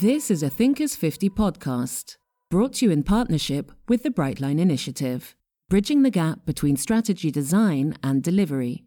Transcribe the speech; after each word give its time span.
This 0.00 0.30
is 0.30 0.44
a 0.44 0.48
Thinkers 0.48 0.94
50 0.94 1.28
podcast, 1.30 2.18
brought 2.52 2.74
to 2.74 2.86
you 2.86 2.92
in 2.92 3.02
partnership 3.02 3.72
with 3.88 4.04
the 4.04 4.10
Brightline 4.10 4.60
Initiative, 4.60 5.34
bridging 5.68 6.04
the 6.04 6.10
gap 6.10 6.46
between 6.46 6.76
strategy 6.76 7.32
design 7.32 7.96
and 8.00 8.22
delivery. 8.22 8.84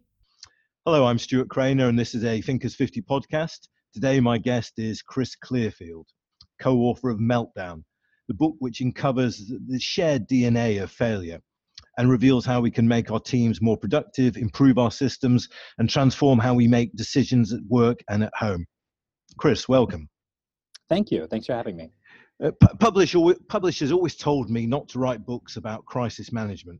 Hello, 0.86 1.04
I'm 1.04 1.18
Stuart 1.18 1.50
Crainer, 1.50 1.88
and 1.88 1.98
this 1.98 2.14
is 2.14 2.24
a 2.24 2.40
Thinkers 2.40 2.74
50 2.74 3.02
podcast. 3.02 3.68
Today, 3.92 4.20
my 4.20 4.38
guest 4.38 4.78
is 4.78 5.02
Chris 5.02 5.36
Clearfield, 5.36 6.06
co 6.58 6.78
author 6.78 7.10
of 7.10 7.18
Meltdown, 7.18 7.84
the 8.28 8.34
book 8.34 8.54
which 8.60 8.80
uncovers 8.80 9.52
the 9.68 9.78
shared 9.78 10.26
DNA 10.26 10.82
of 10.82 10.90
failure 10.90 11.42
and 11.98 12.10
reveals 12.10 12.46
how 12.46 12.62
we 12.62 12.70
can 12.70 12.88
make 12.88 13.10
our 13.10 13.20
teams 13.20 13.60
more 13.60 13.76
productive, 13.76 14.38
improve 14.38 14.78
our 14.78 14.90
systems, 14.90 15.50
and 15.76 15.90
transform 15.90 16.38
how 16.38 16.54
we 16.54 16.66
make 16.66 16.96
decisions 16.96 17.52
at 17.52 17.60
work 17.68 18.02
and 18.08 18.24
at 18.24 18.32
home. 18.34 18.64
Chris, 19.36 19.68
welcome. 19.68 20.08
Thank 20.92 21.10
you. 21.10 21.26
Thanks 21.26 21.46
for 21.46 21.54
having 21.54 21.74
me. 21.74 21.90
Uh, 22.44 22.50
pu- 22.50 22.76
publish, 22.76 23.16
publishers 23.48 23.92
always 23.92 24.14
told 24.14 24.50
me 24.50 24.66
not 24.66 24.88
to 24.90 24.98
write 24.98 25.24
books 25.24 25.56
about 25.56 25.86
crisis 25.86 26.32
management, 26.32 26.78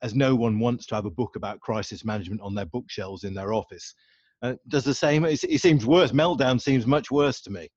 as 0.00 0.14
no 0.14 0.34
one 0.34 0.58
wants 0.58 0.86
to 0.86 0.94
have 0.94 1.04
a 1.04 1.10
book 1.10 1.36
about 1.36 1.60
crisis 1.60 2.02
management 2.02 2.40
on 2.40 2.54
their 2.54 2.64
bookshelves 2.64 3.24
in 3.24 3.34
their 3.34 3.52
office. 3.52 3.94
Uh, 4.40 4.54
does 4.68 4.84
the 4.84 4.94
same? 4.94 5.26
It, 5.26 5.44
it 5.44 5.60
seems 5.60 5.84
worse. 5.84 6.12
Meltdown 6.12 6.58
seems 6.58 6.86
much 6.86 7.10
worse 7.10 7.42
to 7.42 7.50
me. 7.50 7.68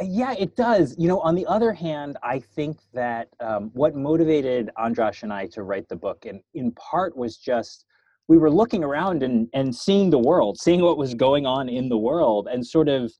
Uh, 0.00 0.06
yeah, 0.08 0.32
it 0.38 0.56
does. 0.56 0.96
You 0.96 1.08
know, 1.08 1.20
on 1.20 1.34
the 1.34 1.44
other 1.44 1.74
hand, 1.74 2.16
I 2.22 2.38
think 2.38 2.78
that 2.94 3.28
um, 3.40 3.70
what 3.74 3.94
motivated 3.94 4.70
Andras 4.78 5.24
and 5.24 5.30
I 5.30 5.46
to 5.48 5.62
write 5.62 5.90
the 5.90 5.96
book, 5.96 6.24
and 6.24 6.40
in 6.54 6.72
part, 6.72 7.14
was 7.14 7.36
just 7.36 7.84
we 8.28 8.38
were 8.38 8.50
looking 8.50 8.82
around 8.82 9.22
and, 9.22 9.50
and 9.52 9.76
seeing 9.76 10.08
the 10.08 10.18
world, 10.18 10.56
seeing 10.58 10.80
what 10.80 10.96
was 10.96 11.12
going 11.12 11.44
on 11.44 11.68
in 11.68 11.90
the 11.90 11.98
world, 11.98 12.48
and 12.50 12.66
sort 12.66 12.88
of 12.88 13.12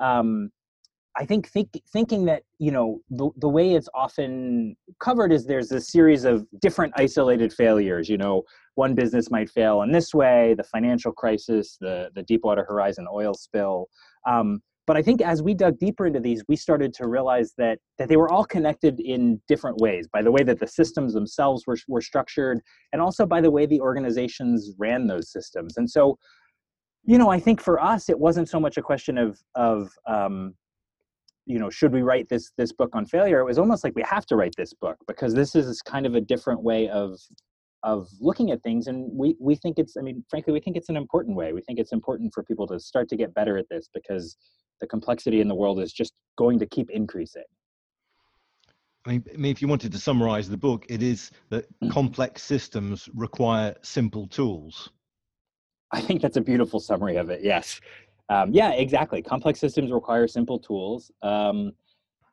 um, 0.00 0.50
I 1.18 1.24
think, 1.24 1.48
think 1.48 1.68
thinking 1.92 2.26
that 2.26 2.42
you 2.58 2.70
know 2.70 3.00
the, 3.10 3.30
the 3.38 3.48
way 3.48 3.72
it's 3.72 3.88
often 3.94 4.76
covered 5.00 5.32
is 5.32 5.46
there's 5.46 5.72
a 5.72 5.80
series 5.80 6.24
of 6.24 6.46
different 6.60 6.92
isolated 6.96 7.52
failures. 7.52 8.08
You 8.08 8.18
know, 8.18 8.42
one 8.74 8.94
business 8.94 9.30
might 9.30 9.48
fail 9.48 9.82
in 9.82 9.92
this 9.92 10.12
way, 10.12 10.54
the 10.56 10.64
financial 10.64 11.12
crisis, 11.12 11.78
the 11.80 12.10
the 12.14 12.22
Deepwater 12.22 12.64
Horizon 12.68 13.06
oil 13.10 13.34
spill. 13.34 13.86
Um, 14.26 14.60
but 14.86 14.96
I 14.96 15.02
think 15.02 15.20
as 15.20 15.42
we 15.42 15.52
dug 15.52 15.78
deeper 15.78 16.06
into 16.06 16.20
these, 16.20 16.44
we 16.48 16.54
started 16.54 16.92
to 16.94 17.08
realize 17.08 17.52
that 17.56 17.78
that 17.98 18.08
they 18.08 18.16
were 18.16 18.30
all 18.30 18.44
connected 18.44 19.00
in 19.00 19.40
different 19.48 19.78
ways 19.78 20.06
by 20.12 20.22
the 20.22 20.30
way 20.30 20.42
that 20.44 20.60
the 20.60 20.66
systems 20.66 21.14
themselves 21.14 21.66
were 21.66 21.78
were 21.88 22.02
structured, 22.02 22.60
and 22.92 23.00
also 23.00 23.24
by 23.24 23.40
the 23.40 23.50
way 23.50 23.64
the 23.64 23.80
organizations 23.80 24.72
ran 24.78 25.06
those 25.06 25.32
systems. 25.32 25.78
And 25.78 25.90
so, 25.90 26.18
you 27.06 27.18
know, 27.18 27.30
I 27.30 27.40
think 27.40 27.60
for 27.60 27.80
us, 27.80 28.08
it 28.08 28.18
wasn't 28.18 28.48
so 28.48 28.60
much 28.60 28.76
a 28.76 28.82
question 28.82 29.16
of 29.16 29.38
of 29.54 29.90
um, 30.06 30.54
you 31.46 31.58
know 31.58 31.70
should 31.70 31.92
we 31.92 32.02
write 32.02 32.28
this 32.28 32.52
this 32.58 32.72
book 32.72 32.90
on 32.94 33.06
failure 33.06 33.40
it 33.40 33.44
was 33.44 33.58
almost 33.58 33.84
like 33.84 33.94
we 33.94 34.02
have 34.02 34.26
to 34.26 34.36
write 34.36 34.54
this 34.56 34.74
book 34.74 34.96
because 35.06 35.32
this 35.32 35.54
is 35.54 35.80
kind 35.80 36.04
of 36.04 36.14
a 36.14 36.20
different 36.20 36.62
way 36.62 36.88
of 36.88 37.18
of 37.84 38.08
looking 38.20 38.50
at 38.50 38.62
things 38.62 38.88
and 38.88 39.08
we 39.12 39.36
we 39.40 39.54
think 39.54 39.78
it's 39.78 39.96
i 39.96 40.02
mean 40.02 40.22
frankly 40.28 40.52
we 40.52 40.60
think 40.60 40.76
it's 40.76 40.88
an 40.88 40.96
important 40.96 41.36
way 41.36 41.52
we 41.52 41.62
think 41.62 41.78
it's 41.78 41.92
important 41.92 42.32
for 42.34 42.42
people 42.42 42.66
to 42.66 42.78
start 42.80 43.08
to 43.08 43.16
get 43.16 43.32
better 43.32 43.56
at 43.56 43.68
this 43.70 43.88
because 43.94 44.36
the 44.80 44.86
complexity 44.86 45.40
in 45.40 45.48
the 45.48 45.54
world 45.54 45.80
is 45.80 45.92
just 45.92 46.12
going 46.36 46.58
to 46.58 46.66
keep 46.66 46.90
increasing 46.90 47.44
I 49.04 49.10
mean, 49.10 49.24
I 49.32 49.36
mean, 49.36 49.52
if 49.52 49.62
you 49.62 49.68
wanted 49.68 49.92
to 49.92 50.00
summarize 50.00 50.50
the 50.50 50.56
book, 50.56 50.84
it 50.88 51.00
is 51.00 51.30
that 51.50 51.66
mm. 51.78 51.92
complex 51.92 52.42
systems 52.42 53.08
require 53.14 53.72
simple 53.82 54.26
tools. 54.26 54.90
I 55.92 56.00
think 56.00 56.20
that's 56.20 56.36
a 56.36 56.40
beautiful 56.40 56.80
summary 56.80 57.16
of 57.16 57.30
it. 57.30 57.42
Yes, 57.42 57.80
um, 58.28 58.52
yeah, 58.52 58.72
exactly. 58.72 59.22
Complex 59.22 59.60
systems 59.60 59.92
require 59.92 60.26
simple 60.26 60.58
tools, 60.58 61.10
um, 61.22 61.72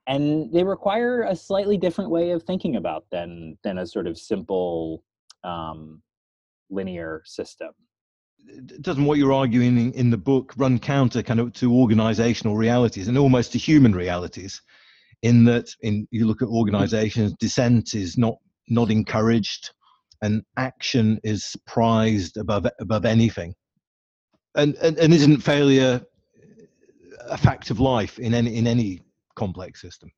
and 0.08 0.52
they 0.52 0.64
require 0.64 1.24
a 1.24 1.36
slightly 1.36 1.78
different 1.78 2.10
way 2.10 2.32
of 2.32 2.44
thinking 2.44 2.76
about 2.78 3.06
than 3.12 3.58
than 3.64 3.78
a 3.78 3.88
sort 3.88 4.08
of 4.08 4.18
simple 4.18 5.04
um, 5.44 6.02
linear 6.70 7.22
system. 7.26 7.70
Doesn't 8.82 9.06
what 9.06 9.18
you're 9.18 9.32
arguing 9.32 9.78
in, 9.78 9.94
in 9.94 10.10
the 10.10 10.18
book 10.18 10.54
run 10.58 10.78
counter 10.78 11.24
kind 11.24 11.40
of 11.40 11.54
to 11.54 11.74
organizational 11.74 12.58
realities 12.58 13.08
and 13.08 13.18
almost 13.18 13.54
to 13.54 13.58
human 13.58 13.96
realities? 13.96 14.62
In 15.22 15.46
that, 15.46 15.74
in 15.82 16.06
you 16.12 16.26
look 16.26 16.42
at 16.42 16.50
organizations, 16.50 17.34
dissent 17.40 17.94
is 17.94 18.18
not 18.18 18.36
not 18.68 18.90
encouraged, 18.90 19.72
and 20.24 20.42
action 20.58 21.20
is 21.24 21.56
prized 21.68 22.38
above 22.38 22.66
above 22.80 23.06
anything 23.06 23.54
and, 24.56 24.76
and, 24.76 24.98
and 24.98 25.14
isn't 25.14 25.42
failure 25.42 26.02
a 27.30 27.38
fact 27.38 27.70
of 27.70 27.80
life 27.80 28.20
in 28.20 28.34
any 28.34 28.56
in 28.56 28.68
any 28.68 29.02
complex 29.36 29.82
system? 29.82 30.12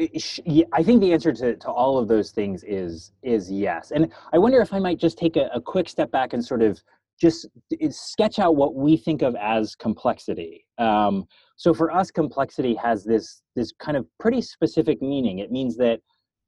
I 0.00 0.82
think 0.82 1.00
the 1.00 1.12
answer 1.12 1.32
to, 1.32 1.54
to 1.56 1.70
all 1.70 1.98
of 1.98 2.08
those 2.08 2.30
things 2.30 2.64
is 2.64 3.12
is 3.22 3.50
yes. 3.50 3.92
And 3.92 4.12
I 4.32 4.38
wonder 4.38 4.60
if 4.60 4.72
I 4.72 4.78
might 4.78 4.98
just 4.98 5.18
take 5.18 5.36
a, 5.36 5.48
a 5.54 5.60
quick 5.60 5.88
step 5.88 6.10
back 6.10 6.32
and 6.32 6.44
sort 6.44 6.62
of 6.62 6.82
just 7.20 7.46
sketch 7.90 8.40
out 8.40 8.56
what 8.56 8.74
we 8.74 8.96
think 8.96 9.22
of 9.22 9.36
as 9.36 9.76
complexity. 9.76 10.66
Um, 10.78 11.26
so 11.56 11.72
for 11.72 11.92
us, 11.92 12.10
complexity 12.10 12.74
has 12.74 13.04
this 13.04 13.42
this 13.54 13.72
kind 13.78 13.96
of 13.96 14.06
pretty 14.18 14.42
specific 14.42 15.00
meaning. 15.00 15.38
It 15.38 15.52
means 15.52 15.76
that 15.76 16.00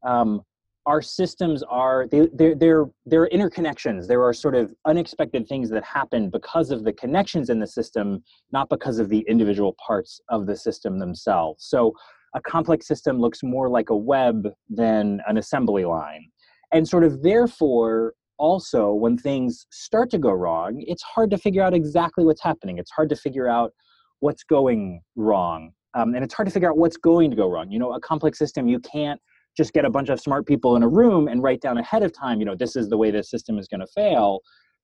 um, 0.05 0.43
our 0.87 1.03
systems 1.03 1.65
are 1.65 2.07
they, 2.11 2.29
they're, 2.33 2.55
they're, 2.55 2.85
they're 3.07 3.29
interconnections. 3.31 4.07
There 4.07 4.23
are 4.23 4.33
sort 4.33 4.55
of 4.55 4.73
unexpected 4.85 5.49
things 5.49 5.69
that 5.71 5.83
happen 5.85 6.31
because 6.31 6.71
of 6.71 6.85
the 6.85 6.93
connections 6.93 7.51
in 7.51 7.59
the 7.59 7.67
system 7.67 8.23
not 8.53 8.69
because 8.69 9.01
of 9.01 9.09
the 9.09 9.25
individual 9.29 9.75
parts 9.85 10.21
of 10.29 10.47
the 10.47 10.57
system 10.57 10.99
themselves. 11.01 11.65
So 11.67 11.93
a 12.35 12.41
complex 12.41 12.87
system 12.87 13.19
looks 13.19 13.43
more 13.43 13.69
like 13.69 13.91
a 13.91 13.97
web 13.97 14.49
than 14.69 15.21
an 15.27 15.39
assembly 15.39 15.85
line. 15.85 16.31
And 16.73 16.89
sort 16.89 17.03
of 17.03 17.23
therefore 17.23 18.15
also 18.39 18.93
when 18.93 19.19
things 19.19 19.67
start 19.71 20.11
to 20.11 20.19
go 20.19 20.31
wrong 20.31 20.85
it's 20.87 21.03
hard 21.03 21.31
to 21.31 21.39
figure 21.39 21.63
out 21.63 21.75
exactly 21.75 22.25
what's 22.25 22.43
happening. 22.43 22.79
It's 22.79 22.91
hard 22.93 23.09
to 23.09 23.17
figure 23.17 23.49
out 23.49 23.73
what's 24.21 24.45
going 24.45 25.01
wrong. 25.17 25.73
Um, 25.95 26.15
and 26.15 26.23
it's 26.23 26.35
hard 26.35 26.47
to 26.47 26.53
figure 26.53 26.69
out 26.71 26.77
what's 26.77 26.99
going 26.99 27.31
to 27.31 27.37
go 27.37 27.51
wrong. 27.51 27.73
You 27.73 27.81
know 27.81 27.95
a 27.95 28.01
complex 28.01 28.39
system 28.39 28.69
you 28.69 28.79
can't 28.79 29.21
just 29.57 29.73
get 29.73 29.85
a 29.85 29.91
bunch 29.91 30.09
of 30.09 30.21
smart 30.21 30.47
people 30.47 30.77
in 30.77 30.83
a 30.83 30.89
room 30.89 31.29
and 31.29 31.43
write 31.43 31.61
down 31.61 31.79
ahead 31.79 32.03
of 32.03 32.13
time, 32.13 32.41
you 32.41 32.47
know, 32.47 32.55
this 32.55 32.77
is 32.77 32.89
the 32.89 32.97
way 32.97 33.11
the 33.11 33.23
system 33.23 33.59
is 33.59 33.67
going 33.69 33.81
to 33.81 33.87
fail, 33.87 34.41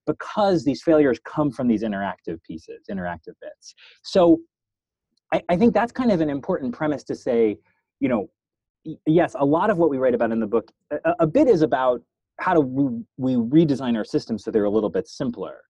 because 0.06 0.64
these 0.64 0.82
failures 0.82 1.20
come 1.24 1.50
from 1.50 1.68
these 1.68 1.82
interactive 1.82 2.42
pieces, 2.42 2.86
interactive 2.90 3.34
bits. 3.40 3.74
So 4.02 4.40
I, 5.32 5.42
I 5.48 5.56
think 5.56 5.74
that's 5.74 5.92
kind 5.92 6.10
of 6.10 6.20
an 6.20 6.30
important 6.30 6.74
premise 6.74 7.04
to 7.04 7.14
say, 7.14 7.56
you 8.00 8.08
know, 8.08 8.28
yes, 9.06 9.36
a 9.38 9.44
lot 9.44 9.70
of 9.70 9.78
what 9.78 9.90
we 9.90 9.98
write 9.98 10.14
about 10.14 10.32
in 10.32 10.40
the 10.40 10.46
book, 10.46 10.72
a, 10.90 11.14
a 11.20 11.26
bit 11.26 11.48
is 11.48 11.62
about 11.62 12.02
how 12.40 12.54
do 12.54 12.60
we, 12.60 13.36
we 13.36 13.64
redesign 13.64 13.96
our 13.96 14.04
systems 14.04 14.42
so 14.42 14.50
they're 14.50 14.64
a 14.64 14.70
little 14.70 14.90
bit 14.90 15.06
simpler. 15.06 15.60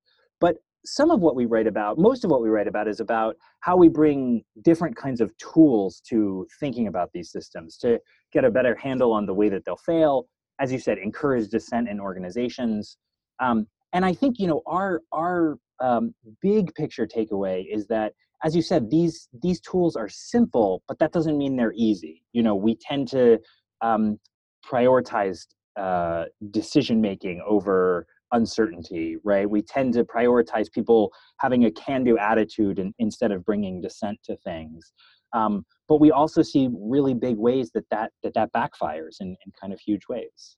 But 0.40 0.56
some 0.84 1.10
of 1.10 1.20
what 1.20 1.36
we 1.36 1.44
write 1.44 1.66
about, 1.66 1.98
most 1.98 2.24
of 2.24 2.30
what 2.30 2.42
we 2.42 2.48
write 2.48 2.66
about, 2.66 2.88
is 2.88 3.00
about 3.00 3.36
how 3.60 3.76
we 3.76 3.88
bring 3.88 4.42
different 4.62 4.96
kinds 4.96 5.20
of 5.20 5.36
tools 5.36 6.00
to 6.08 6.46
thinking 6.58 6.86
about 6.86 7.10
these 7.12 7.30
systems 7.30 7.76
to 7.78 8.00
get 8.32 8.44
a 8.44 8.50
better 8.50 8.74
handle 8.74 9.12
on 9.12 9.26
the 9.26 9.34
way 9.34 9.48
that 9.48 9.64
they'll 9.64 9.76
fail. 9.76 10.26
As 10.60 10.72
you 10.72 10.78
said, 10.78 10.98
encourage 10.98 11.48
dissent 11.48 11.88
in 11.88 12.00
organizations. 12.00 12.96
Um, 13.40 13.66
and 13.92 14.04
I 14.04 14.12
think 14.14 14.38
you 14.38 14.46
know 14.46 14.62
our 14.66 15.02
our 15.12 15.58
um, 15.80 16.14
big 16.40 16.74
picture 16.74 17.06
takeaway 17.06 17.64
is 17.70 17.86
that, 17.88 18.12
as 18.44 18.54
you 18.54 18.62
said, 18.62 18.90
these 18.90 19.28
these 19.42 19.60
tools 19.60 19.96
are 19.96 20.08
simple, 20.08 20.82
but 20.88 20.98
that 20.98 21.12
doesn't 21.12 21.36
mean 21.36 21.56
they're 21.56 21.74
easy. 21.74 22.22
You 22.32 22.42
know, 22.42 22.54
we 22.54 22.76
tend 22.76 23.08
to 23.08 23.38
um, 23.80 24.18
prioritize 24.64 25.46
uh, 25.76 26.24
decision 26.50 27.00
making 27.00 27.42
over 27.46 28.06
uncertainty, 28.32 29.16
right? 29.24 29.48
We 29.48 29.62
tend 29.62 29.92
to 29.94 30.04
prioritize 30.04 30.72
people 30.72 31.12
having 31.38 31.64
a 31.66 31.70
can 31.70 32.02
do 32.02 32.18
attitude 32.18 32.78
in, 32.78 32.94
instead 32.98 33.30
of 33.30 33.44
bringing 33.44 33.80
dissent 33.80 34.18
to 34.24 34.36
things. 34.38 34.92
Um, 35.32 35.64
but 35.88 36.00
we 36.00 36.10
also 36.10 36.42
see 36.42 36.68
really 36.72 37.14
big 37.14 37.36
ways 37.36 37.70
that 37.72 37.84
that, 37.90 38.12
that, 38.22 38.34
that 38.34 38.52
backfires 38.52 39.20
in, 39.20 39.28
in 39.28 39.52
kind 39.60 39.72
of 39.72 39.80
huge 39.80 40.02
ways. 40.08 40.56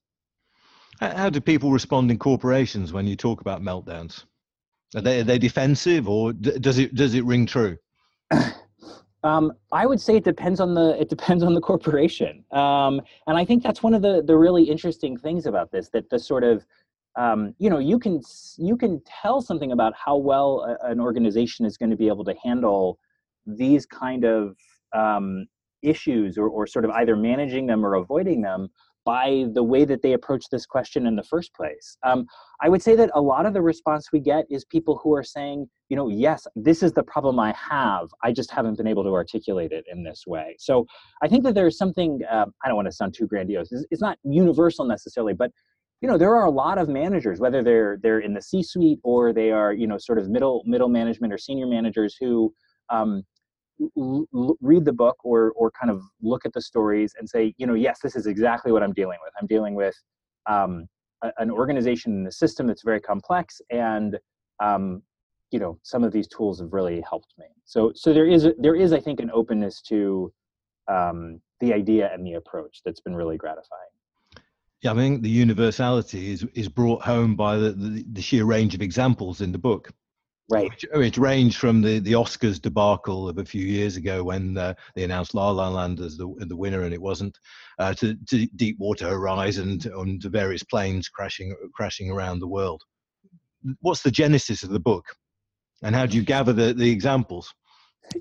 How 0.99 1.29
do 1.29 1.41
people 1.41 1.71
respond 1.71 2.09
in 2.09 2.17
corporations 2.17 2.93
when 2.93 3.05
you 3.05 3.15
talk 3.15 3.41
about 3.41 3.61
meltdowns? 3.61 4.23
Are 4.95 5.01
they, 5.01 5.19
are 5.19 5.23
they 5.23 5.37
defensive 5.37 6.07
or 6.07 6.31
does 6.31 6.77
it, 6.77 6.95
does 6.95 7.15
it 7.15 7.25
ring 7.25 7.45
true? 7.45 7.77
Um, 9.25 9.53
I 9.71 9.87
would 9.87 9.99
say 9.99 10.17
it 10.17 10.23
depends 10.23 10.59
on 10.59 10.75
the 10.75 11.01
it 11.01 11.09
depends 11.09 11.43
on 11.43 11.55
the 11.55 11.59
corporation, 11.59 12.45
um, 12.51 13.01
and 13.25 13.35
I 13.35 13.43
think 13.43 13.63
that's 13.63 13.81
one 13.81 13.95
of 13.95 14.03
the 14.03 14.21
the 14.21 14.37
really 14.37 14.63
interesting 14.63 15.17
things 15.17 15.47
about 15.47 15.71
this 15.71 15.89
that 15.93 16.11
the 16.11 16.19
sort 16.19 16.43
of 16.43 16.63
um, 17.15 17.55
you 17.57 17.67
know 17.67 17.79
you 17.79 17.97
can 17.97 18.21
you 18.57 18.77
can 18.77 19.01
tell 19.03 19.41
something 19.41 19.71
about 19.71 19.93
how 19.95 20.15
well 20.15 20.77
a, 20.79 20.91
an 20.91 20.99
organization 20.99 21.65
is 21.65 21.75
going 21.75 21.89
to 21.89 21.95
be 21.95 22.07
able 22.07 22.23
to 22.23 22.35
handle 22.43 22.99
these 23.45 23.85
kind 23.85 24.23
of 24.23 24.55
um, 24.93 25.45
issues 25.81 26.37
or, 26.37 26.47
or 26.47 26.67
sort 26.67 26.85
of 26.85 26.91
either 26.91 27.15
managing 27.15 27.67
them 27.67 27.85
or 27.85 27.95
avoiding 27.95 28.41
them 28.41 28.69
by 29.05 29.45
the 29.53 29.63
way 29.63 29.85
that 29.85 30.01
they 30.01 30.13
approach 30.13 30.45
this 30.51 30.65
question 30.65 31.05
in 31.05 31.15
the 31.15 31.23
first 31.23 31.53
place. 31.53 31.95
Um, 32.03 32.25
I 32.61 32.69
would 32.69 32.81
say 32.81 32.95
that 32.95 33.11
a 33.13 33.21
lot 33.21 33.45
of 33.45 33.53
the 33.53 33.61
response 33.61 34.11
we 34.11 34.19
get 34.19 34.45
is 34.49 34.65
people 34.65 34.99
who 35.03 35.13
are 35.13 35.23
saying, 35.23 35.67
you 35.89 35.95
know, 35.95 36.09
yes, 36.09 36.47
this 36.55 36.81
is 36.81 36.91
the 36.91 37.03
problem 37.03 37.39
I 37.39 37.53
have. 37.53 38.07
I 38.23 38.31
just 38.31 38.49
haven't 38.49 38.77
been 38.77 38.87
able 38.87 39.03
to 39.03 39.13
articulate 39.13 39.71
it 39.71 39.85
in 39.91 40.03
this 40.03 40.23
way. 40.25 40.55
So 40.57 40.87
I 41.21 41.27
think 41.27 41.43
that 41.43 41.53
there's 41.53 41.77
something, 41.77 42.21
uh, 42.29 42.47
I 42.63 42.67
don't 42.67 42.75
want 42.75 42.87
to 42.87 42.91
sound 42.91 43.13
too 43.13 43.27
grandiose, 43.27 43.71
it's, 43.71 43.85
it's 43.91 44.01
not 44.01 44.17
universal 44.23 44.85
necessarily, 44.85 45.33
but 45.33 45.51
you 46.01 46.09
know 46.09 46.17
there 46.17 46.35
are 46.35 46.45
a 46.45 46.51
lot 46.51 46.77
of 46.77 46.89
managers 46.89 47.39
whether 47.39 47.63
they're 47.63 47.97
they're 48.03 48.19
in 48.19 48.33
the 48.33 48.41
c 48.41 48.61
suite 48.61 48.99
or 49.03 49.31
they 49.31 49.49
are 49.49 49.73
you 49.73 49.87
know 49.87 49.97
sort 49.97 50.19
of 50.19 50.29
middle 50.29 50.61
middle 50.65 50.89
management 50.89 51.31
or 51.31 51.37
senior 51.37 51.65
managers 51.65 52.17
who 52.19 52.53
um, 52.89 53.23
l- 53.97 54.57
read 54.61 54.85
the 54.85 54.93
book 54.93 55.17
or 55.23 55.51
or 55.51 55.71
kind 55.71 55.91
of 55.91 56.01
look 56.21 56.45
at 56.45 56.53
the 56.53 56.61
stories 56.61 57.13
and 57.17 57.29
say 57.29 57.53
you 57.57 57.67
know 57.67 57.73
yes 57.73 57.99
this 58.01 58.15
is 58.15 58.27
exactly 58.27 58.71
what 58.71 58.83
i'm 58.83 58.93
dealing 58.93 59.17
with. 59.23 59.33
I'm 59.39 59.47
dealing 59.47 59.75
with 59.75 59.95
um, 60.47 60.87
a, 61.23 61.31
an 61.39 61.51
organization 61.51 62.13
and 62.13 62.27
a 62.27 62.31
system 62.31 62.67
that's 62.67 62.83
very 62.83 63.01
complex 63.01 63.61
and 63.69 64.17
um, 64.63 65.01
you 65.51 65.59
know 65.59 65.77
some 65.83 66.03
of 66.03 66.11
these 66.11 66.27
tools 66.27 66.59
have 66.59 66.73
really 66.73 67.01
helped 67.09 67.33
me. 67.37 67.45
So 67.65 67.91
so 67.95 68.13
there 68.13 68.27
is 68.27 68.47
there 68.57 68.75
is 68.75 68.93
i 68.93 68.99
think 68.99 69.19
an 69.19 69.31
openness 69.31 69.81
to 69.83 70.31
um, 70.87 71.41
the 71.59 71.73
idea 71.73 72.11
and 72.13 72.25
the 72.25 72.33
approach 72.33 72.81
that's 72.85 72.99
been 72.99 73.15
really 73.15 73.37
gratifying. 73.37 73.93
Yeah, 74.81 74.91
I 74.91 74.95
think 74.95 75.23
the 75.23 75.29
universality 75.29 76.31
is 76.31 76.45
is 76.53 76.69
brought 76.69 77.01
home 77.01 77.35
by 77.35 77.57
the, 77.57 77.71
the, 77.71 78.05
the 78.13 78.21
sheer 78.21 78.45
range 78.45 78.75
of 78.75 78.81
examples 78.81 79.41
in 79.41 79.51
the 79.51 79.57
book. 79.57 79.91
Right. 80.47 80.69
Which, 80.69 80.85
which 80.93 81.17
range 81.17 81.57
from 81.57 81.81
the, 81.81 81.97
the 81.99 82.13
Oscars 82.13 82.61
debacle 82.61 83.27
of 83.27 83.39
a 83.39 83.45
few 83.45 83.65
years 83.65 83.95
ago 83.95 84.23
when 84.23 84.57
uh, 84.57 84.75
they 84.93 85.03
announced 85.03 85.33
La 85.33 85.49
La 85.49 85.69
Land 85.69 85.99
as 85.99 86.17
the, 86.17 86.31
the 86.37 86.55
winner 86.55 86.83
and 86.83 86.93
it 86.93 87.01
wasn't, 87.01 87.39
uh, 87.79 87.95
to, 87.95 88.15
to 88.27 88.45
Deepwater 88.55 89.09
Horizon 89.09 89.79
and 89.83 90.21
to 90.21 90.29
various 90.29 90.61
planes 90.61 91.09
crashing 91.09 91.55
crashing 91.73 92.11
around 92.11 92.39
the 92.39 92.47
world. 92.47 92.83
What's 93.81 94.03
the 94.03 94.11
genesis 94.11 94.61
of 94.61 94.69
the 94.69 94.79
book, 94.79 95.05
and 95.81 95.95
how 95.95 96.05
do 96.05 96.15
you 96.15 96.21
gather 96.21 96.53
the, 96.53 96.71
the 96.73 96.91
examples? 96.91 97.51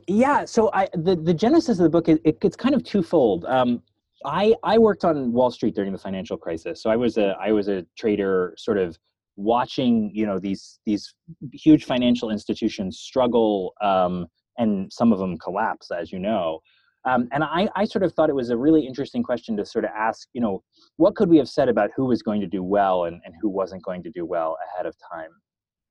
Yeah, 0.08 0.46
so 0.46 0.70
I 0.72 0.88
the, 0.94 1.16
the 1.16 1.34
genesis 1.34 1.78
of 1.78 1.82
the 1.82 1.90
book 1.90 2.08
it, 2.08 2.22
it, 2.24 2.38
it's 2.42 2.56
kind 2.56 2.74
of 2.74 2.82
twofold. 2.82 3.44
Um, 3.44 3.82
I 4.24 4.54
I 4.62 4.78
worked 4.78 5.04
on 5.04 5.30
Wall 5.32 5.50
Street 5.50 5.74
during 5.74 5.92
the 5.92 5.98
financial 5.98 6.38
crisis, 6.38 6.82
so 6.82 6.88
I 6.88 6.96
was 6.96 7.18
a 7.18 7.36
I 7.38 7.52
was 7.52 7.68
a 7.68 7.84
trader, 7.98 8.54
sort 8.56 8.78
of 8.78 8.98
watching 9.36 10.10
you 10.14 10.26
know 10.26 10.38
these 10.38 10.78
these 10.86 11.14
huge 11.52 11.84
financial 11.84 12.30
institutions 12.30 12.98
struggle 12.98 13.74
um, 13.82 14.26
and 14.58 14.92
some 14.92 15.12
of 15.12 15.18
them 15.18 15.36
collapse, 15.38 15.90
as 15.90 16.12
you 16.12 16.18
know. 16.18 16.60
Um, 17.06 17.28
and 17.32 17.44
I, 17.44 17.68
I 17.76 17.84
sort 17.84 18.02
of 18.02 18.14
thought 18.14 18.30
it 18.30 18.34
was 18.34 18.50
a 18.50 18.56
really 18.56 18.86
interesting 18.86 19.22
question 19.22 19.56
to 19.58 19.66
sort 19.66 19.84
of 19.84 19.90
ask, 19.94 20.26
you 20.32 20.40
know, 20.40 20.62
what 20.96 21.14
could 21.14 21.28
we 21.28 21.36
have 21.36 21.48
said 21.48 21.68
about 21.68 21.90
who 21.94 22.06
was 22.06 22.22
going 22.22 22.40
to 22.40 22.46
do 22.46 22.62
well 22.62 23.04
and, 23.04 23.20
and 23.26 23.34
who 23.42 23.50
wasn't 23.50 23.84
going 23.84 24.02
to 24.04 24.10
do 24.10 24.24
well 24.24 24.56
ahead 24.72 24.86
of 24.86 24.94
time? 25.12 25.28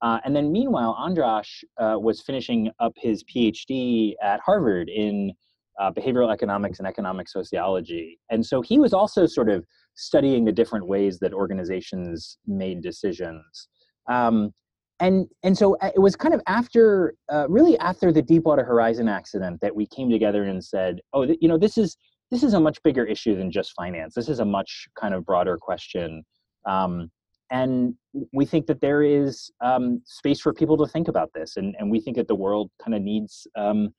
Uh, 0.02 0.20
and 0.26 0.36
then 0.36 0.52
meanwhile, 0.52 0.98
Andras 1.00 1.48
uh, 1.80 1.98
was 2.00 2.22
finishing 2.22 2.72
up 2.80 2.94
his 2.98 3.24
PhD 3.24 4.14
at 4.24 4.40
Harvard 4.44 4.90
in 4.90 5.32
uh, 5.80 5.92
behavioral 5.92 6.32
economics 6.34 6.80
and 6.80 6.88
economic 6.88 7.30
sociology. 7.30 8.20
And 8.30 8.46
so 8.46 8.62
he 8.62 8.80
was 8.80 8.94
also 8.94 9.26
sort 9.26 9.50
of 9.50 9.66
studying 9.96 10.46
the 10.46 10.52
different 10.52 10.88
ways 10.88 11.20
that 11.20 11.34
organizations 11.34 12.38
made 12.48 12.82
decisions. 12.82 13.68
Um, 14.10 14.52
and, 15.00 15.28
and 15.44 15.58
so 15.58 15.76
uh, 15.82 15.92
it 15.94 16.00
was 16.00 16.16
kind 16.16 16.34
of 16.34 16.42
after, 16.48 17.16
uh, 17.32 17.48
really 17.50 17.78
after 17.80 18.12
the 18.12 18.22
Deepwater 18.22 18.64
Horizon 18.64 19.08
accident 19.08 19.60
that 19.62 19.76
we 19.76 19.88
came 19.88 20.10
together 20.10 20.44
and 20.46 20.64
said, 20.64 21.02
oh, 21.14 21.26
th- 21.26 21.40
you 21.42 21.48
know, 21.48 21.58
this 21.58 21.78
is, 21.78 21.98
this 22.32 22.44
is 22.44 22.54
a 22.54 22.60
much 22.60 22.82
bigger 22.84 23.06
issue 23.06 23.36
than 23.36 23.52
just 23.52 23.74
finance. 23.76 24.14
This 24.16 24.30
is 24.30 24.40
a 24.40 24.46
much 24.46 24.88
kind 25.00 25.14
of 25.14 25.26
broader 25.26 25.58
question. 25.58 26.24
Um, 26.66 27.12
and 27.52 27.94
we 28.32 28.46
think 28.46 28.66
that 28.68 28.82
there 28.82 29.04
is 29.04 29.52
um, 29.64 30.02
space 30.06 30.40
for 30.40 30.54
people 30.54 30.78
to 30.78 30.88
think 30.88 31.08
about 31.08 31.30
this. 31.36 31.58
And, 31.58 31.76
and 31.78 31.92
we 31.92 32.00
think 32.00 32.18
that 32.18 32.28
the 32.28 32.36
world 32.36 32.72
kind 32.82 32.96
of 32.96 33.02
needs 33.02 33.46
um, 33.56 33.94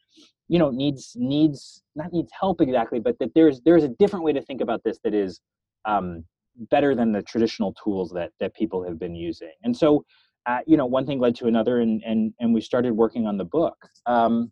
you 0.49 0.58
know 0.58 0.70
needs 0.70 1.12
needs 1.17 1.82
not 1.96 2.12
needs 2.12 2.31
help 2.38 2.61
exactly 2.61 3.00
but 3.00 3.19
that 3.19 3.31
there's 3.35 3.61
there's 3.64 3.85
a 3.85 3.88
different 3.88 4.25
way 4.25 4.32
to 4.32 4.43
think 4.43 4.61
about 4.61 4.82
this 4.85 4.99
that 5.05 5.14
is 5.14 5.41
um, 5.84 6.25
better 6.70 6.94
than 6.94 7.12
the 7.12 7.22
traditional 7.22 7.75
tools 7.82 8.10
that 8.10 8.31
that 8.40 8.54
people 8.54 8.84
have 8.84 8.98
been 8.98 9.14
using 9.14 9.52
and 9.62 9.76
so 9.76 10.04
uh, 10.46 10.58
you 10.66 10.76
know 10.76 10.86
one 10.86 11.06
thing 11.06 11.19
led 11.19 11.34
to 11.34 11.46
another 11.46 11.81
and 11.81 12.02
and 12.04 12.32
and 12.40 12.52
we 12.54 12.60
started 12.60 12.92
working 12.92 13.26
on 13.26 13.36
the 13.36 13.44
book 13.44 13.76
um, 14.06 14.50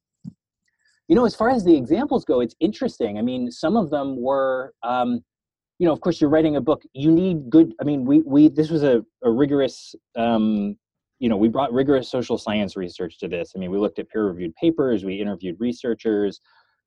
you 1.08 1.14
know 1.14 1.25
as 1.25 1.34
far 1.34 1.50
as 1.50 1.64
the 1.64 1.76
examples 1.76 2.25
go 2.25 2.40
it's 2.40 2.56
interesting 2.61 3.19
i 3.19 3.23
mean 3.23 3.50
some 3.50 3.76
of 3.76 3.90
them 3.90 4.20
were 4.20 4.73
um, 4.82 5.20
you 5.79 5.87
know 5.87 5.93
of 5.93 6.00
course 6.00 6.20
you're 6.20 6.31
writing 6.31 6.56
a 6.56 6.61
book 6.61 6.82
you 6.93 7.11
need 7.11 7.49
good 7.50 7.73
i 7.81 7.84
mean 7.84 8.05
we 8.05 8.20
we 8.23 8.49
this 8.49 8.70
was 8.70 8.82
a, 8.82 9.05
a 9.23 9.31
rigorous 9.31 9.94
um, 10.17 10.76
you 11.23 11.29
know, 11.29 11.37
we 11.37 11.46
brought 11.46 11.73
rigorous 11.73 12.11
social 12.11 12.37
science 12.37 12.76
research 12.76 13.17
to 13.20 13.29
this. 13.29 13.52
I 13.55 13.61
mean, 13.61 13.70
we 13.70 13.79
looked 13.79 14.00
at 14.00 14.08
peer-reviewed 14.11 14.56
papers, 14.56 15.05
we 15.05 15.20
interviewed 15.20 15.55
researchers. 15.61 16.40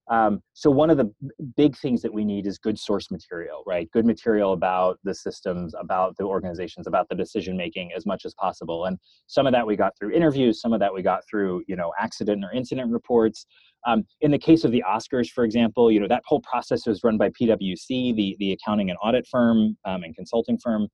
Um, 0.10 0.42
so 0.54 0.70
one 0.70 0.90
of 0.90 0.98
the 0.98 1.12
big 1.58 1.76
things 1.78 2.02
that 2.04 2.14
we 2.14 2.24
need 2.24 2.46
is 2.46 2.58
good 2.58 2.78
source 2.78 3.10
material, 3.10 3.64
right? 3.66 3.90
Good 3.92 4.06
material 4.06 4.54
about 4.54 5.00
the 5.04 5.16
systems, 5.16 5.74
about 5.80 6.16
the 6.18 6.24
organizations, 6.24 6.86
about 6.86 7.10
the 7.10 7.16
decision 7.16 7.58
making 7.58 7.92
as 7.96 8.06
much 8.06 8.26
as 8.26 8.34
possible. 8.36 8.86
And 8.86 9.00
some 9.28 9.48
of 9.48 9.54
that 9.54 9.66
we 9.66 9.76
got 9.76 9.94
through 9.98 10.12
interviews, 10.12 10.62
some 10.62 10.74
of 10.74 10.80
that 10.80 10.94
we 10.94 11.02
got 11.02 11.22
through, 11.30 11.64
you 11.68 11.76
know, 11.76 11.92
accident 12.00 12.44
or 12.44 12.52
incident 12.52 12.92
reports. 12.92 13.48
Um, 13.88 14.04
in 14.22 14.32
the 14.32 14.40
case 14.40 14.64
of 14.64 14.72
the 14.72 14.84
Oscars, 14.88 15.30
for 15.30 15.44
example, 15.44 15.92
you 15.92 16.00
know, 16.00 16.08
that 16.08 16.24
whole 16.26 16.42
process 16.42 16.86
was 16.88 17.04
run 17.04 17.18
by 17.18 17.30
PwC, 17.30 18.16
the, 18.16 18.36
the 18.40 18.52
accounting 18.52 18.90
and 18.90 18.98
audit 19.04 19.28
firm 19.28 19.78
um, 19.86 20.04
and 20.04 20.16
consulting 20.16 20.58
firm 20.58 20.88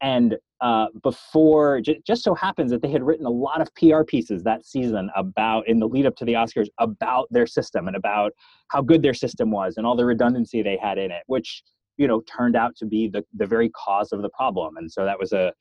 and 0.00 0.36
uh, 0.60 0.86
before 1.02 1.80
j- 1.80 2.00
just 2.06 2.22
so 2.22 2.34
happens 2.34 2.70
that 2.70 2.80
they 2.80 2.90
had 2.90 3.02
written 3.02 3.26
a 3.26 3.30
lot 3.30 3.60
of 3.60 3.68
pr 3.74 4.02
pieces 4.04 4.42
that 4.42 4.64
season 4.64 5.10
about 5.16 5.66
in 5.68 5.78
the 5.78 5.86
lead 5.86 6.06
up 6.06 6.16
to 6.16 6.24
the 6.24 6.32
oscars 6.32 6.66
about 6.78 7.26
their 7.30 7.46
system 7.46 7.88
and 7.88 7.96
about 7.96 8.32
how 8.68 8.80
good 8.80 9.02
their 9.02 9.14
system 9.14 9.50
was 9.50 9.74
and 9.76 9.86
all 9.86 9.96
the 9.96 10.04
redundancy 10.04 10.62
they 10.62 10.78
had 10.80 10.96
in 10.98 11.10
it 11.10 11.22
which 11.26 11.62
you 11.96 12.06
know 12.06 12.22
turned 12.22 12.56
out 12.56 12.76
to 12.76 12.86
be 12.86 13.08
the, 13.08 13.24
the 13.34 13.46
very 13.46 13.70
cause 13.70 14.12
of 14.12 14.22
the 14.22 14.30
problem. 14.30 14.76
And 14.76 14.90
so 14.90 15.04
that 15.04 15.18
was 15.18 15.32
a 15.32 15.52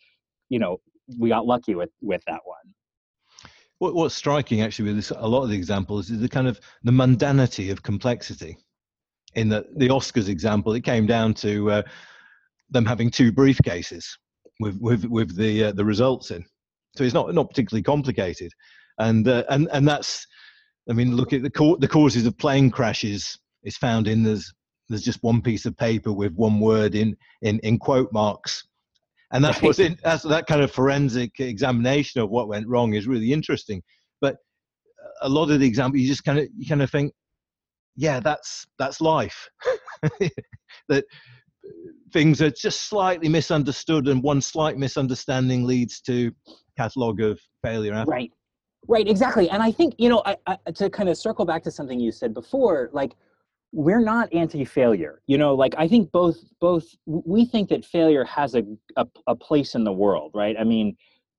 you 0.50 0.60
know 0.60 0.78
we 1.20 1.30
got 1.30 1.46
lucky 1.46 1.76
with 1.76 1.90
with 2.02 2.22
that 2.28 2.42
one. 2.44 3.52
What, 3.80 3.94
what's 3.94 4.16
striking 4.16 4.62
actually 4.62 4.86
with 4.86 4.96
this, 4.96 5.12
a 5.12 5.28
lot 5.28 5.44
of 5.44 5.50
the 5.50 5.56
examples 5.56 6.10
is 6.10 6.20
the 6.20 6.30
kind 6.30 6.48
of 6.48 6.60
the 6.84 6.92
mundanity 6.92 7.72
of 7.72 7.84
complexity. 7.84 8.58
In 9.36 9.50
the, 9.50 9.66
the 9.76 9.90
oscars 9.90 10.30
example 10.30 10.74
it 10.74 10.82
came 10.82 11.06
down 11.06 11.34
to 11.36 11.70
uh, 11.70 11.82
them 12.70 12.86
having 12.86 13.12
two 13.12 13.34
briefcases 13.34 14.06
with 14.60 14.78
with 14.80 15.06
with 15.06 15.36
the 15.36 15.66
uh, 15.66 15.72
the 15.72 15.86
results 15.86 16.32
in. 16.32 16.46
So 16.96 17.04
it's 17.04 17.14
not 17.14 17.34
not 17.34 17.50
particularly 17.50 17.84
complicated, 17.84 18.52
and 19.00 19.28
uh, 19.28 19.44
and 19.50 19.68
and 19.72 19.88
that's, 19.88 20.26
I 20.90 20.94
mean, 20.94 21.16
look 21.16 21.34
at 21.34 21.44
the 21.44 21.50
co- 21.50 21.78
the 21.78 21.88
causes 21.88 22.26
of 22.26 22.38
plane 22.38 22.70
crashes 22.70 23.38
is 23.64 23.78
found 23.78 24.08
in 24.08 24.24
there's 24.24 24.52
there's 24.90 25.04
just 25.04 25.24
one 25.24 25.42
piece 25.42 25.66
of 25.66 25.78
paper 25.78 26.14
with 26.14 26.34
one 26.34 26.60
word 26.60 26.96
in 26.96 27.16
in 27.42 27.60
in 27.60 27.80
quote 27.80 28.12
marks, 28.14 28.66
and 29.32 29.44
that's 29.44 29.62
what's 29.62 29.80
in 29.80 29.98
that's 30.04 30.24
that 30.24 30.48
kind 30.48 30.62
of 30.62 30.72
forensic 30.72 31.40
examination 31.40 32.22
of 32.22 32.30
what 32.30 32.48
went 32.48 32.68
wrong 32.68 32.94
is 32.94 33.08
really 33.08 33.34
interesting. 33.34 33.82
But 34.22 34.38
a 35.22 35.30
lot 35.30 35.52
of 35.52 35.60
the 35.60 35.68
examples 35.68 36.02
you 36.02 36.08
just 36.08 36.24
kind 36.24 36.40
of 36.40 36.48
you 36.58 36.68
kind 36.68 36.82
of 36.82 36.90
think, 36.90 37.14
yeah, 37.96 38.20
that's 38.20 38.66
that's 38.80 39.02
life. 39.02 39.50
that 40.90 41.04
things 42.16 42.42
are 42.42 42.50
just 42.50 42.84
slightly 42.84 43.30
misunderstood, 43.30 44.08
and 44.08 44.24
one 44.24 44.42
slight 44.42 44.78
misunderstanding 44.78 45.66
leads 45.66 46.02
to 46.02 46.32
catalog 46.78 47.20
of 47.20 47.40
failure. 47.62 47.94
After. 47.94 48.10
Right, 48.10 48.32
right, 48.88 49.08
exactly. 49.08 49.50
And 49.50 49.62
I 49.62 49.72
think 49.72 49.96
you 49.98 50.10
know, 50.10 50.22
I, 50.26 50.38
I, 50.48 50.58
to 50.76 50.90
kind 50.90 51.10
of 51.10 51.18
circle 51.18 51.46
back 51.46 51.64
to 51.64 51.72
something 51.72 52.00
you 52.00 52.12
said 52.12 52.34
before, 52.34 52.90
like 52.94 53.16
we're 53.74 54.00
not 54.00 54.34
anti-failure. 54.34 55.22
You 55.28 55.38
know, 55.38 55.54
like 55.56 55.76
I 55.78 55.88
think 55.88 56.12
both 56.12 56.38
both 56.62 56.86
we 57.06 57.46
think 57.46 57.70
that 57.70 57.84
failure 57.84 58.24
has 58.24 58.56
a 58.56 58.64
a, 58.96 59.06
a 59.28 59.36
place 59.36 59.76
in 59.76 59.84
the 59.84 59.94
world, 59.94 60.32
right? 60.34 60.56
I 60.60 60.64
mean. 60.64 60.96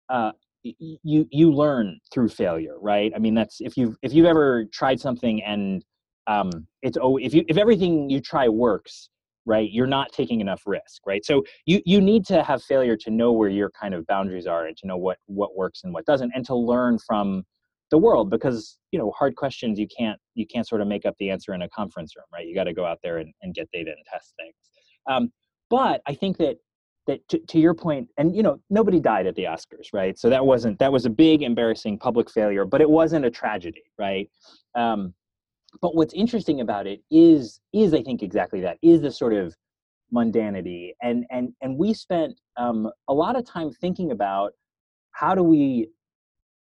Uh, 0.08 0.32
you 0.80 1.28
you 1.30 1.52
learn 1.52 1.96
through 2.12 2.28
failure 2.28 2.74
right 2.80 3.12
i 3.14 3.20
mean 3.20 3.34
that's 3.34 3.60
if 3.60 3.76
you've 3.76 3.96
if 4.02 4.12
you've 4.12 4.26
ever 4.26 4.64
tried 4.72 4.98
something 4.98 5.40
and 5.44 5.84
um 6.26 6.50
it's 6.82 6.98
oh 7.00 7.18
if 7.18 7.32
you 7.32 7.44
if 7.46 7.56
everything 7.56 8.10
you 8.10 8.20
try 8.20 8.48
works 8.48 9.08
right? 9.46 9.70
You're 9.70 9.86
not 9.86 10.12
taking 10.12 10.40
enough 10.40 10.62
risk 10.66 11.02
right? 11.06 11.24
So 11.24 11.44
you 11.64 11.80
you 11.86 12.00
need 12.00 12.26
to 12.26 12.42
have 12.42 12.62
failure 12.62 12.96
to 12.98 13.10
know 13.10 13.32
where 13.32 13.48
your 13.48 13.70
kind 13.70 13.94
of 13.94 14.06
boundaries 14.06 14.46
are 14.46 14.66
and 14.66 14.76
to 14.78 14.86
know 14.86 14.96
what 14.96 15.18
what 15.26 15.56
works 15.56 15.80
and 15.84 15.92
what 15.92 16.04
doesn't 16.04 16.32
and 16.34 16.44
to 16.46 16.54
learn 16.54 16.98
from 16.98 17.44
the 17.90 17.98
world 17.98 18.30
because 18.30 18.78
you 18.90 18.98
know 18.98 19.12
hard 19.12 19.36
questions 19.36 19.78
you 19.78 19.86
can't 19.86 20.18
you 20.34 20.46
can't 20.46 20.66
sort 20.66 20.80
of 20.80 20.88
make 20.88 21.06
up 21.06 21.14
the 21.18 21.30
answer 21.30 21.54
in 21.54 21.62
a 21.62 21.68
conference 21.68 22.14
room 22.16 22.26
right? 22.32 22.46
You 22.46 22.54
got 22.54 22.64
to 22.64 22.74
go 22.74 22.84
out 22.84 22.98
there 23.02 23.18
and, 23.18 23.32
and 23.42 23.54
get 23.54 23.68
data 23.72 23.90
and 23.90 24.04
test 24.12 24.34
things. 24.38 24.54
Um, 25.08 25.32
but 25.68 26.00
i 26.06 26.14
think 26.14 26.36
that 26.38 26.56
that 27.06 27.26
to, 27.28 27.38
to 27.38 27.58
your 27.58 27.74
point 27.74 28.08
and 28.18 28.34
you 28.34 28.42
know 28.42 28.60
nobody 28.68 29.00
died 29.00 29.26
at 29.26 29.34
the 29.36 29.44
oscars 29.44 29.92
right? 29.92 30.18
So 30.18 30.28
that 30.28 30.44
wasn't 30.44 30.78
that 30.80 30.92
was 30.92 31.06
a 31.06 31.10
big 31.10 31.42
embarrassing 31.42 31.98
public 31.98 32.30
failure 32.30 32.64
but 32.64 32.80
it 32.80 32.90
wasn't 32.90 33.24
a 33.24 33.30
tragedy 33.30 33.84
right? 33.98 34.28
Um, 34.74 35.14
but 35.80 35.94
what's 35.94 36.14
interesting 36.14 36.60
about 36.60 36.86
it 36.86 37.00
is 37.10 37.60
is 37.72 37.94
i 37.94 38.02
think 38.02 38.22
exactly 38.22 38.60
that 38.60 38.78
is 38.82 39.00
the 39.00 39.10
sort 39.10 39.32
of 39.32 39.54
mundanity. 40.14 40.92
And 41.02 41.24
and 41.30 41.52
and 41.60 41.76
we 41.76 41.94
spent 41.94 42.40
um, 42.56 42.90
a 43.08 43.14
lot 43.14 43.36
of 43.36 43.44
time 43.44 43.70
thinking 43.70 44.10
about 44.10 44.52
how 45.12 45.34
do 45.34 45.42
we 45.42 45.88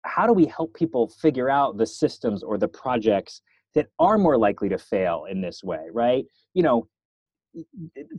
how 0.05 0.25
do 0.25 0.33
we 0.33 0.45
help 0.45 0.73
people 0.73 1.09
figure 1.09 1.49
out 1.49 1.77
the 1.77 1.85
systems 1.85 2.43
or 2.43 2.57
the 2.57 2.67
projects 2.67 3.41
that 3.75 3.87
are 3.99 4.17
more 4.17 4.37
likely 4.37 4.69
to 4.69 4.77
fail 4.77 5.25
in 5.29 5.41
this 5.41 5.63
way 5.63 5.87
right? 5.91 6.25
You 6.53 6.63
know 6.63 6.87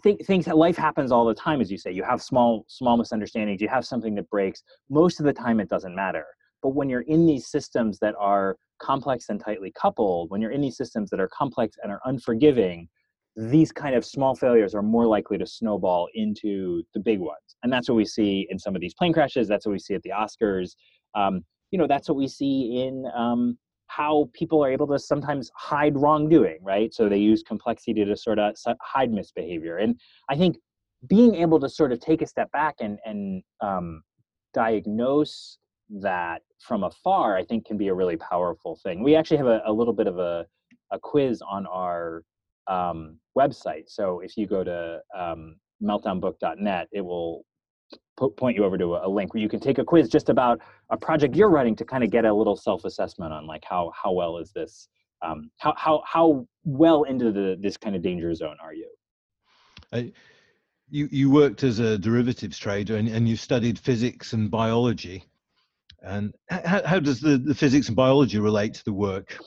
th- 0.03 0.19
things 0.27 0.47
life 0.47 0.77
happens 0.77 1.13
all 1.13 1.25
the 1.25 1.35
time 1.35 1.61
as 1.61 1.71
you 1.71 1.79
say. 1.79 1.91
You 1.93 2.05
have 2.05 2.23
small 2.23 2.65
small 2.69 2.97
misunderstandings 2.97 3.61
you 3.61 3.69
have 3.69 3.87
something 3.87 4.15
that 4.17 4.29
breaks. 4.31 4.63
Most 4.89 5.21
of 5.21 5.27
the 5.27 5.33
time 5.33 5.61
it 5.61 5.69
doesn't 5.69 5.95
matter 5.95 6.27
but 6.63 6.71
when 6.71 6.89
you're 6.89 7.03
in 7.03 7.27
these 7.27 7.49
systems 7.49 7.99
that 8.01 8.15
are 8.19 8.57
complex 8.81 9.27
and 9.29 9.41
tightly 9.41 9.73
coupled 9.81 10.31
when 10.31 10.41
you're 10.41 10.53
in 10.53 10.61
these 10.61 10.77
systems 10.77 11.11
that 11.11 11.21
are 11.21 11.29
complex 11.29 11.77
and 11.83 11.93
are 11.93 12.01
unforgiving 12.05 12.89
these 13.37 13.71
kind 13.71 13.95
of 13.95 14.05
small 14.05 14.35
failures 14.35 14.75
are 14.75 14.83
more 14.83 15.07
likely 15.07 15.39
to 15.39 15.47
snowball 15.47 16.09
into 16.15 16.83
the 16.95 17.01
big 17.01 17.21
ones. 17.21 17.57
And 17.63 17.73
that's 17.73 17.89
what 17.89 17.95
we 17.95 18.05
see 18.05 18.47
in 18.51 18.59
some 18.59 18.75
of 18.75 18.81
these 18.81 18.93
plane 18.93 19.13
crashes. 19.13 19.47
That's 19.47 19.65
what 19.65 19.73
we 19.73 19.79
see 19.79 19.95
at 19.95 20.03
the 20.03 20.11
oscars. 20.11 20.73
Um, 21.15 21.45
you 21.71 21.79
know 21.79 21.87
that's 21.87 22.09
what 22.09 22.17
we 22.17 22.29
see 22.29 22.83
in 22.83 23.07
um, 23.17 23.57
how 23.87 24.29
people 24.33 24.65
are 24.65 24.71
able 24.71 24.87
to 24.89 24.99
sometimes 24.99 25.51
hide 25.57 25.97
wrongdoing 25.97 26.59
right? 26.63 26.93
So 26.93 27.09
they 27.09 27.19
use 27.19 27.43
complexity 27.43 28.05
to 28.05 28.17
sort 28.17 28.39
of 28.39 28.55
hide 28.83 29.11
misbehavior. 29.13 29.79
And 29.79 29.99
i 30.29 30.37
think 30.37 30.59
being 31.09 31.35
able 31.37 31.59
to 31.61 31.69
sort 31.69 31.93
of 31.93 32.01
take 32.01 32.23
a 32.23 32.27
step 32.27 32.51
back 32.53 32.75
and 32.81 32.99
and 33.05 33.43
um, 33.61 34.03
diagnose 34.53 35.59
that 35.91 36.43
from 36.61 36.85
afar 36.85 37.37
i 37.37 37.45
think 37.45 37.67
can 37.67 37.77
be 37.77 37.89
a 37.89 37.95
really 37.95 38.17
powerful 38.17 38.77
thing. 38.83 39.03
We 39.03 39.17
actually 39.17 39.39
have 39.39 39.47
a, 39.47 39.63
a 39.67 39.73
little 39.73 39.93
bit 39.93 40.07
of 40.07 40.19
a, 40.19 40.47
a 40.91 40.99
quiz 40.99 41.43
on 41.43 41.67
our 41.67 42.23
um, 42.67 43.19
website. 43.37 43.85
So 43.89 44.21
if 44.21 44.37
you 44.37 44.47
go 44.47 44.63
to 44.65 45.01
um, 45.17 45.57
meltdownbook.net, 45.83 46.89
it 46.93 47.01
will 47.01 47.45
point 48.37 48.57
you 48.57 48.65
over 48.65 48.77
to 48.77 48.97
a 48.97 49.09
link 49.09 49.33
where 49.33 49.43
you 49.43 49.49
can 49.49 49.61
take 49.61 49.79
a 49.79 49.85
quiz 49.85 50.09
just 50.09 50.29
about 50.29 50.61
a 50.91 50.97
project 50.97 51.35
you're 51.35 51.49
running 51.49 51.75
to 51.75 51.85
kind 51.85 52.05
of 52.05 52.11
get 52.11 52.25
a 52.25 52.33
little 52.33 52.57
self-assessment 52.57 53.33
on 53.33 53.47
like 53.47 53.65
how 53.65 53.91
how 53.95 54.13
well 54.13 54.37
is 54.37 54.53
this 54.53 54.89
um, 55.23 55.51
how 55.59 55.75
how 55.77 56.03
how 56.07 56.47
well 56.65 57.05
into 57.05 57.33
the 57.33 57.57
this 57.61 57.77
kind 57.77 57.97
of 57.97 58.03
danger 58.03 58.35
zone 58.35 58.57
are 58.63 58.75
you? 58.75 58.91
Uh, 59.93 60.03
you 60.91 61.09
you 61.11 61.31
worked 61.31 61.63
as 61.65 61.79
a 61.79 61.99
derivatives 61.99 62.59
trader 62.59 62.97
and, 62.97 63.09
and 63.09 63.29
you 63.29 63.37
studied 63.37 63.79
physics 63.79 64.33
and 64.33 64.51
biology 64.51 65.25
and 66.03 66.35
how, 66.49 66.83
how 66.85 67.01
does 67.01 67.21
the, 67.21 67.39
the 67.39 67.55
physics 67.55 67.89
and 67.89 67.97
biology 67.97 68.39
relate 68.39 68.75
to 68.75 68.85
the 68.85 68.93
work 68.93 69.39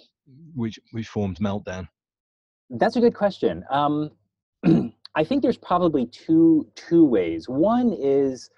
which 0.56 0.80
which 0.92 1.08
forms 1.08 1.40
meltdown 1.40 1.88
that's 2.70 2.96
a 2.96 3.00
good 3.00 3.14
question. 3.14 3.64
Um, 3.70 4.12
I 5.16 5.24
think 5.24 5.42
there's 5.42 5.58
probably 5.58 6.08
two 6.08 6.68
two 6.76 7.06
ways. 7.06 7.48
One 7.48 7.94
is, 7.94 8.50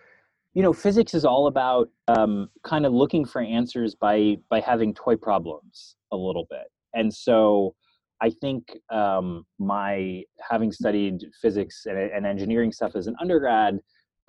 you 0.54 0.64
know, 0.64 0.74
physics 0.74 1.14
is 1.14 1.26
all 1.26 1.48
about 1.48 1.90
um, 2.08 2.50
kind 2.64 2.86
of 2.86 2.94
looking 2.94 3.26
for 3.26 3.42
answers 3.42 3.96
by 3.96 4.38
by 4.50 4.62
having 4.62 4.94
toy 4.94 5.16
problems 5.16 5.96
a 6.12 6.18
little 6.18 6.48
bit, 6.50 6.68
and 6.94 7.14
so 7.14 7.76
I 8.22 8.30
think 8.30 8.78
um, 8.90 9.46
my 9.60 10.24
having 10.40 10.72
studied 10.72 11.26
physics 11.42 11.86
and, 11.86 11.98
and, 11.98 12.26
engineering 12.26 12.72
stuff 12.72 12.96
as 12.96 13.08
an 13.08 13.16
undergrad 13.20 13.80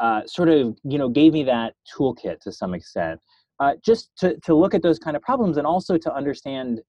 uh, 0.00 0.23
sort 0.26 0.49
of 0.49 0.76
you 0.82 0.99
know 0.99 1.08
gave 1.08 1.32
me 1.32 1.44
that 1.44 1.75
toolkit 1.96 2.40
to 2.40 2.50
some 2.50 2.75
extent, 2.75 3.20
uh, 3.60 3.75
just 3.84 4.10
to 4.18 4.36
to 4.44 4.54
look 4.54 4.75
at 4.75 4.82
those 4.82 4.98
kind 4.98 5.16
of 5.16 5.22
problems 5.22 5.56
and 5.56 5.66
also 5.66 5.96
to 5.98 6.14
understand 6.14 6.80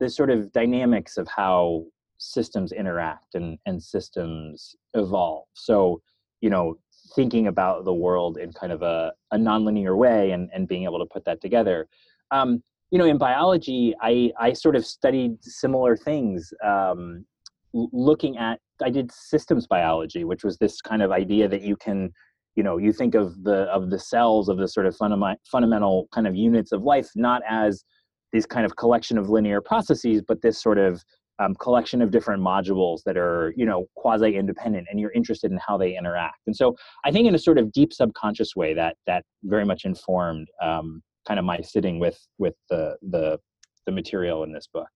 the 0.00 0.08
sort 0.08 0.30
of 0.30 0.50
dynamics 0.52 1.16
of 1.16 1.28
how 1.28 1.84
systems 2.18 2.72
interact 2.72 3.34
and, 3.34 3.58
and 3.66 3.82
systems 3.82 4.74
evolve. 4.94 5.46
So, 5.54 6.00
you 6.40 6.50
know, 6.50 6.76
thinking 7.14 7.46
about 7.48 7.84
the 7.84 7.92
world 7.92 8.38
in 8.38 8.52
kind 8.52 8.72
of 8.72 8.82
a, 8.82 9.12
a 9.30 9.36
nonlinear 9.36 9.96
way 9.96 10.32
and, 10.32 10.50
and 10.54 10.66
being 10.66 10.84
able 10.84 10.98
to 10.98 11.06
put 11.06 11.24
that 11.26 11.40
together. 11.40 11.86
Um, 12.30 12.62
you 12.90 12.98
know, 12.98 13.04
in 13.04 13.18
biology, 13.18 13.94
I, 14.00 14.32
I 14.38 14.52
sort 14.52 14.76
of 14.76 14.86
studied 14.86 15.42
similar 15.44 15.96
things, 15.96 16.52
um, 16.64 17.24
looking 17.72 18.36
at, 18.38 18.60
I 18.82 18.90
did 18.90 19.10
systems 19.12 19.66
biology, 19.66 20.24
which 20.24 20.44
was 20.44 20.58
this 20.58 20.80
kind 20.80 21.02
of 21.02 21.10
idea 21.10 21.48
that 21.48 21.62
you 21.62 21.76
can, 21.76 22.12
you 22.56 22.62
know, 22.62 22.78
you 22.78 22.92
think 22.92 23.14
of 23.14 23.42
the, 23.42 23.62
of 23.64 23.90
the 23.90 23.98
cells 23.98 24.48
of 24.48 24.58
the 24.58 24.68
sort 24.68 24.86
of 24.86 24.96
fundamental, 24.96 26.08
kind 26.12 26.26
of 26.26 26.36
units 26.36 26.72
of 26.72 26.82
life, 26.82 27.08
not 27.16 27.42
as 27.48 27.84
these 28.32 28.46
kind 28.46 28.64
of 28.66 28.76
collection 28.76 29.18
of 29.18 29.28
linear 29.28 29.60
processes, 29.60 30.22
but 30.26 30.42
this 30.42 30.60
sort 30.60 30.78
of 30.78 31.02
um, 31.38 31.54
collection 31.56 32.00
of 32.00 32.10
different 32.10 32.42
modules 32.42 33.00
that 33.06 33.16
are 33.16 33.52
you 33.56 33.66
know 33.66 33.86
quasi 33.96 34.36
independent 34.36 34.86
and 34.90 35.00
you're 35.00 35.12
interested 35.12 35.50
in 35.50 35.58
how 35.66 35.76
they 35.76 35.96
interact. 35.96 36.38
And 36.46 36.54
so 36.54 36.76
i 37.04 37.10
think 37.10 37.26
in 37.26 37.34
a 37.34 37.38
sort 37.38 37.58
of 37.58 37.72
deep 37.72 37.92
subconscious 37.92 38.54
way 38.54 38.74
that 38.74 38.96
that 39.06 39.24
very 39.42 39.64
much 39.64 39.84
informed 39.84 40.48
um, 40.62 41.02
kind 41.26 41.38
of 41.38 41.44
my 41.44 41.60
sitting 41.60 41.98
with 41.98 42.18
with 42.38 42.54
the 42.70 42.96
the 43.02 43.38
the 43.86 43.92
material 43.92 44.44
in 44.44 44.52
this 44.52 44.68
book 44.72 44.88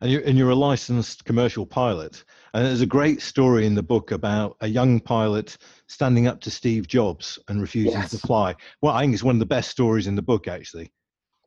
and 0.00 0.10
you're, 0.10 0.22
and 0.22 0.38
you're 0.38 0.50
a 0.50 0.54
licensed 0.54 1.24
commercial 1.24 1.66
pilot 1.66 2.24
and 2.54 2.66
there's 2.66 2.80
a 2.80 2.86
great 2.86 3.20
story 3.20 3.66
in 3.66 3.74
the 3.74 3.82
book 3.82 4.12
about 4.12 4.56
a 4.60 4.66
young 4.66 5.00
pilot 5.00 5.56
standing 5.88 6.26
up 6.26 6.40
to 6.40 6.50
steve 6.50 6.86
jobs 6.86 7.38
and 7.48 7.60
refusing 7.60 7.92
yes. 7.92 8.10
to 8.10 8.18
fly 8.18 8.54
well 8.82 8.94
i 8.94 9.02
think 9.02 9.14
it's 9.14 9.22
one 9.22 9.36
of 9.36 9.40
the 9.40 9.46
best 9.46 9.70
stories 9.70 10.06
in 10.06 10.14
the 10.14 10.22
book 10.22 10.48
actually 10.48 10.90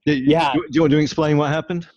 yeah 0.05 0.53
do 0.53 0.61
you 0.71 0.81
want 0.81 0.91
to 0.91 0.97
explain 0.97 1.37
what 1.37 1.49
happened 1.49 1.87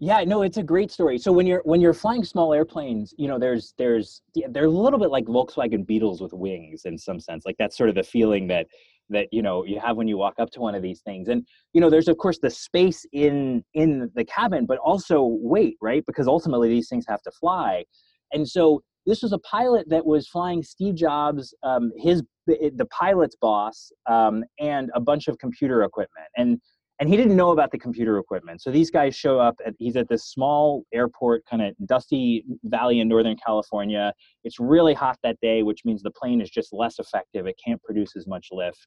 yeah, 0.00 0.24
no, 0.24 0.42
it's 0.42 0.56
a 0.56 0.62
great 0.62 0.90
story. 0.90 1.18
So 1.18 1.30
when 1.30 1.46
you're 1.46 1.62
when 1.64 1.80
you're 1.80 1.94
flying 1.94 2.24
small 2.24 2.52
airplanes, 2.52 3.14
you 3.16 3.28
know, 3.28 3.38
there's 3.38 3.74
there's 3.78 4.22
they're 4.50 4.64
a 4.64 4.68
little 4.68 4.98
bit 4.98 5.10
like 5.10 5.24
Volkswagen 5.26 5.86
Beetles 5.86 6.20
with 6.20 6.32
wings 6.32 6.84
in 6.84 6.98
some 6.98 7.20
sense. 7.20 7.46
Like 7.46 7.54
that's 7.60 7.76
sort 7.76 7.88
of 7.88 7.94
the 7.94 8.02
feeling 8.02 8.48
that 8.48 8.66
that 9.10 9.28
you 9.32 9.42
know 9.42 9.64
you 9.64 9.80
have 9.80 9.96
when 9.96 10.08
you 10.08 10.16
walk 10.16 10.34
up 10.38 10.50
to 10.50 10.60
one 10.60 10.74
of 10.74 10.82
these 10.82 11.00
things. 11.02 11.28
And 11.28 11.46
you 11.72 11.80
know, 11.80 11.90
there's 11.90 12.08
of 12.08 12.18
course 12.18 12.38
the 12.38 12.50
space 12.50 13.04
in 13.12 13.64
in 13.74 14.10
the 14.14 14.24
cabin, 14.24 14.66
but 14.66 14.78
also 14.78 15.22
weight, 15.22 15.76
right? 15.80 16.04
Because 16.06 16.26
ultimately 16.26 16.68
these 16.68 16.88
things 16.88 17.04
have 17.08 17.22
to 17.22 17.30
fly. 17.32 17.84
And 18.32 18.48
so 18.48 18.82
this 19.06 19.22
was 19.22 19.32
a 19.32 19.38
pilot 19.38 19.88
that 19.90 20.06
was 20.06 20.28
flying 20.28 20.62
Steve 20.62 20.94
Jobs, 20.94 21.54
um, 21.62 21.92
his 21.96 22.22
the 22.46 22.86
pilot's 22.90 23.36
boss, 23.40 23.90
um, 24.06 24.44
and 24.60 24.90
a 24.94 25.00
bunch 25.00 25.28
of 25.28 25.38
computer 25.38 25.82
equipment. 25.82 26.26
And 26.36 26.60
and 27.00 27.08
he 27.08 27.16
didn't 27.16 27.36
know 27.36 27.50
about 27.50 27.72
the 27.72 27.78
computer 27.78 28.18
equipment. 28.18 28.62
So 28.62 28.70
these 28.70 28.90
guys 28.90 29.16
show 29.16 29.40
up 29.40 29.56
at 29.66 29.74
he's 29.78 29.96
at 29.96 30.08
this 30.08 30.26
small 30.26 30.84
airport, 30.92 31.44
kind 31.50 31.62
of 31.62 31.74
dusty 31.86 32.44
valley 32.64 33.00
in 33.00 33.08
Northern 33.08 33.36
California. 33.44 34.12
It's 34.44 34.60
really 34.60 34.94
hot 34.94 35.18
that 35.24 35.36
day, 35.42 35.62
which 35.62 35.80
means 35.84 36.02
the 36.02 36.12
plane 36.12 36.40
is 36.40 36.50
just 36.50 36.72
less 36.72 36.98
effective. 36.98 37.46
It 37.46 37.56
can't 37.64 37.82
produce 37.82 38.14
as 38.16 38.26
much 38.26 38.48
lift. 38.52 38.86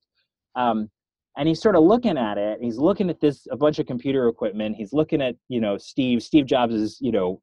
Um, 0.55 0.89
and 1.37 1.47
he's 1.47 1.61
sort 1.61 1.75
of 1.75 1.83
looking 1.83 2.17
at 2.17 2.37
it. 2.37 2.59
He's 2.61 2.77
looking 2.77 3.09
at 3.09 3.19
this 3.19 3.45
a 3.51 3.57
bunch 3.57 3.77
of 3.77 3.85
computer 3.85 4.27
equipment. 4.27 4.75
He's 4.75 4.93
looking 4.93 5.21
at 5.21 5.35
you 5.49 5.59
know 5.59 5.77
Steve. 5.77 6.23
Steve 6.23 6.45
Jobs 6.45 6.73
is 6.73 6.97
you 7.01 7.11
know 7.11 7.41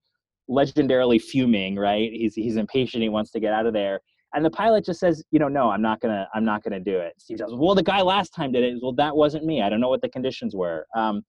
legendarily 0.50 1.20
fuming, 1.20 1.76
right? 1.76 2.10
He's 2.10 2.34
he's 2.34 2.56
impatient. 2.56 3.02
He 3.02 3.08
wants 3.10 3.30
to 3.32 3.40
get 3.40 3.52
out 3.52 3.66
of 3.66 3.74
there. 3.74 4.00
And 4.34 4.44
the 4.44 4.50
pilot 4.50 4.84
just 4.84 5.00
says, 5.00 5.22
you 5.30 5.38
know, 5.38 5.48
no, 5.48 5.70
I'm 5.70 5.82
not 5.82 6.00
gonna, 6.00 6.28
I'm 6.34 6.44
not 6.44 6.62
gonna 6.64 6.80
do 6.80 6.98
it. 6.98 7.14
Steve 7.18 7.38
Jobs, 7.38 7.52
well, 7.54 7.74
the 7.74 7.82
guy 7.82 8.02
last 8.02 8.30
time 8.30 8.52
did 8.52 8.64
it. 8.64 8.78
Well, 8.82 8.92
that 8.94 9.14
wasn't 9.14 9.44
me. 9.44 9.62
I 9.62 9.68
don't 9.68 9.80
know 9.80 9.88
what 9.88 10.02
the 10.02 10.08
conditions 10.08 10.54
were. 10.56 10.86
Um, 10.96 11.22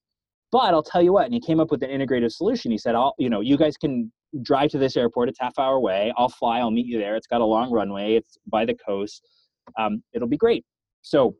but 0.51 0.73
I'll 0.73 0.83
tell 0.83 1.01
you 1.01 1.13
what. 1.13 1.25
And 1.25 1.33
he 1.33 1.39
came 1.39 1.59
up 1.59 1.69
with 1.69 1.83
an 1.83 1.89
integrative 1.89 2.31
solution. 2.31 2.71
He 2.71 2.77
said, 2.77 2.95
I'll, 2.95 3.13
you 3.19 3.29
know, 3.29 3.41
you 3.41 3.57
guys 3.57 3.77
can 3.77 4.11
drive 4.41 4.69
to 4.71 4.77
this 4.77 4.97
airport. 4.97 5.29
It's 5.29 5.39
half 5.39 5.57
hour 5.59 5.75
away. 5.75 6.13
I'll 6.17 6.29
fly. 6.29 6.59
I'll 6.59 6.71
meet 6.71 6.85
you 6.85 6.97
there. 6.97 7.15
It's 7.15 7.27
got 7.27 7.41
a 7.41 7.45
long 7.45 7.71
runway. 7.71 8.15
It's 8.15 8.37
by 8.47 8.65
the 8.65 8.75
coast. 8.75 9.27
Um, 9.77 10.03
it'll 10.13 10.27
be 10.27 10.37
great. 10.37 10.63
So, 11.01 11.35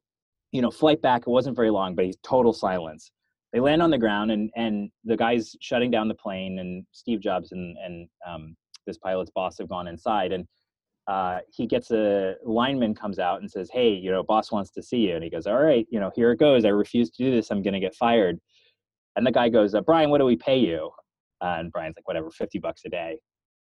you 0.52 0.62
know, 0.62 0.72
flight 0.72 1.02
back. 1.02 1.22
It 1.22 1.30
wasn't 1.30 1.56
very 1.56 1.70
long, 1.72 1.96
but 1.96 2.06
he's 2.06 2.18
total 2.24 2.54
silence. 2.54 3.12
They 3.54 3.60
land 3.60 3.82
on 3.82 3.90
the 3.90 3.98
ground, 3.98 4.32
and 4.32 4.50
and 4.58 4.90
the 5.06 5.16
guys 5.16 5.56
shutting 5.62 5.90
down 5.90 6.10
the 6.10 6.16
plane, 6.16 6.60
and 6.60 6.86
Steve 6.92 7.22
Jobs 7.22 7.54
and 7.54 7.78
and 7.86 8.08
um, 8.28 8.56
this 8.86 8.98
pilot's 8.98 9.32
boss 9.34 9.58
have 9.60 9.70
gone 9.70 9.88
inside, 9.88 10.34
and 10.34 10.46
uh, 11.08 11.40
he 11.54 11.68
gets 11.68 11.92
a 11.92 12.36
lineman 12.44 12.96
comes 12.96 13.20
out 13.20 13.42
and 13.42 13.50
says, 13.50 13.70
"Hey, 13.72 13.90
you 13.90 14.12
know, 14.12 14.24
boss 14.24 14.52
wants 14.52 14.72
to 14.72 14.82
see 14.84 14.98
you." 15.08 15.16
And 15.16 15.24
he 15.24 15.30
goes, 15.30 15.46
"All 15.48 15.62
right, 15.62 15.86
you 15.90 16.00
know, 16.00 16.12
here 16.16 16.32
it 16.32 16.40
goes. 16.40 16.66
I 16.66 16.70
refuse 16.70 17.12
to 17.12 17.24
do 17.24 17.32
this. 17.32 17.52
I'm 17.52 17.62
going 17.62 17.74
to 17.74 17.80
get 17.80 17.96
fired." 17.96 18.40
And 19.16 19.26
the 19.26 19.32
guy 19.32 19.50
goes, 19.50 19.76
uh, 19.76 19.82
"Brian, 19.82 20.10
what 20.10 20.18
do 20.18 20.26
we 20.26 20.36
pay 20.36 20.58
you?" 20.58 20.92
Uh, 21.42 21.58
and 21.60 21.72
Brian's 21.72 21.96
like, 21.98 22.08
"Whatever, 22.08 22.32
fifty 22.32 22.60
bucks 22.60 22.82
a 22.86 22.90
day." 22.90 23.20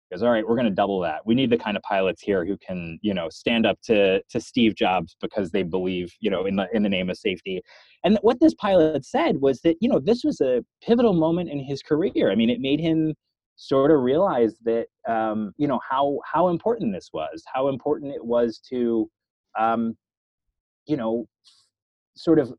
He 0.08 0.14
goes, 0.14 0.22
"All 0.22 0.30
right, 0.30 0.46
we're 0.46 0.54
going 0.54 0.68
to 0.68 0.74
double 0.74 1.00
that. 1.00 1.26
We 1.26 1.34
need 1.34 1.50
the 1.50 1.58
kind 1.58 1.76
of 1.76 1.82
pilots 1.82 2.22
here 2.22 2.44
who 2.44 2.56
can, 2.58 2.98
you 3.02 3.12
know, 3.12 3.28
stand 3.28 3.66
up 3.66 3.80
to 3.86 4.22
to 4.22 4.40
Steve 4.40 4.76
Jobs 4.76 5.16
because 5.20 5.50
they 5.50 5.64
believe, 5.64 6.12
you 6.20 6.30
know, 6.30 6.46
in 6.46 6.54
the 6.56 6.68
in 6.72 6.84
the 6.84 6.88
name 6.88 7.10
of 7.10 7.16
safety." 7.18 7.60
And 8.04 8.18
what 8.22 8.38
this 8.40 8.54
pilot 8.54 9.04
said 9.04 9.40
was 9.40 9.60
that, 9.62 9.76
you 9.80 9.88
know, 9.88 9.98
this 9.98 10.22
was 10.22 10.40
a 10.40 10.64
pivotal 10.80 11.12
moment 11.12 11.50
in 11.50 11.58
his 11.58 11.82
career. 11.82 12.30
I 12.30 12.36
mean, 12.36 12.50
it 12.50 12.60
made 12.60 12.78
him 12.78 13.14
sort 13.56 13.90
of 13.90 14.00
realized 14.00 14.58
that 14.64 14.86
um, 15.08 15.52
you 15.56 15.66
know 15.66 15.80
how 15.88 16.18
how 16.30 16.48
important 16.48 16.92
this 16.92 17.10
was, 17.12 17.42
how 17.52 17.68
important 17.68 18.14
it 18.14 18.24
was 18.24 18.58
to 18.70 19.10
um, 19.58 19.96
you 20.86 20.96
know 20.96 21.26
sort 22.16 22.38
of 22.38 22.52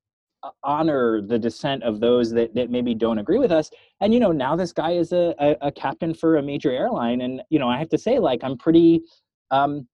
uh, 0.43 0.49
honor 0.63 1.21
the 1.21 1.39
dissent 1.39 1.81
of 1.83 1.99
those 1.99 2.31
that, 2.31 2.53
that 2.53 2.69
maybe 2.69 2.93
don't 2.93 3.17
agree 3.17 3.39
with 3.39 3.51
us 3.51 3.71
and 4.01 4.13
you 4.13 4.19
know 4.19 4.31
now 4.31 4.55
this 4.55 4.71
guy 4.71 4.91
is 4.91 5.11
a, 5.11 5.33
a, 5.39 5.55
a 5.61 5.71
captain 5.71 6.13
for 6.13 6.37
a 6.37 6.43
major 6.43 6.69
airline 6.71 7.21
and 7.21 7.41
you 7.49 7.57
know 7.57 7.67
i 7.67 7.75
have 7.75 7.89
to 7.89 7.97
say 7.97 8.19
like 8.19 8.43
i'm 8.43 8.55
pretty 8.55 9.01
um, 9.49 9.87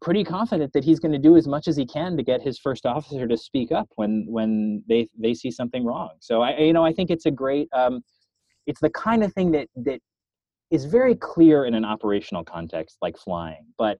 pretty 0.00 0.22
confident 0.22 0.72
that 0.72 0.84
he's 0.84 1.00
going 1.00 1.12
to 1.12 1.18
do 1.18 1.36
as 1.36 1.48
much 1.48 1.66
as 1.66 1.76
he 1.76 1.84
can 1.84 2.16
to 2.16 2.22
get 2.22 2.40
his 2.40 2.58
first 2.58 2.86
officer 2.86 3.26
to 3.26 3.36
speak 3.36 3.72
up 3.72 3.88
when 3.96 4.24
when 4.28 4.82
they 4.88 5.08
they 5.18 5.34
see 5.34 5.50
something 5.50 5.84
wrong. 5.84 6.10
So 6.20 6.42
I 6.42 6.56
you 6.58 6.72
know 6.72 6.84
I 6.84 6.92
think 6.92 7.10
it's 7.10 7.26
a 7.26 7.30
great 7.30 7.68
um, 7.72 8.02
it's 8.66 8.80
the 8.80 8.90
kind 8.90 9.24
of 9.24 9.32
thing 9.32 9.50
that 9.52 9.68
that 9.76 10.00
is 10.70 10.84
very 10.84 11.14
clear 11.14 11.64
in 11.64 11.74
an 11.74 11.84
operational 11.84 12.44
context 12.44 12.98
like 13.00 13.16
flying, 13.16 13.64
but 13.78 13.98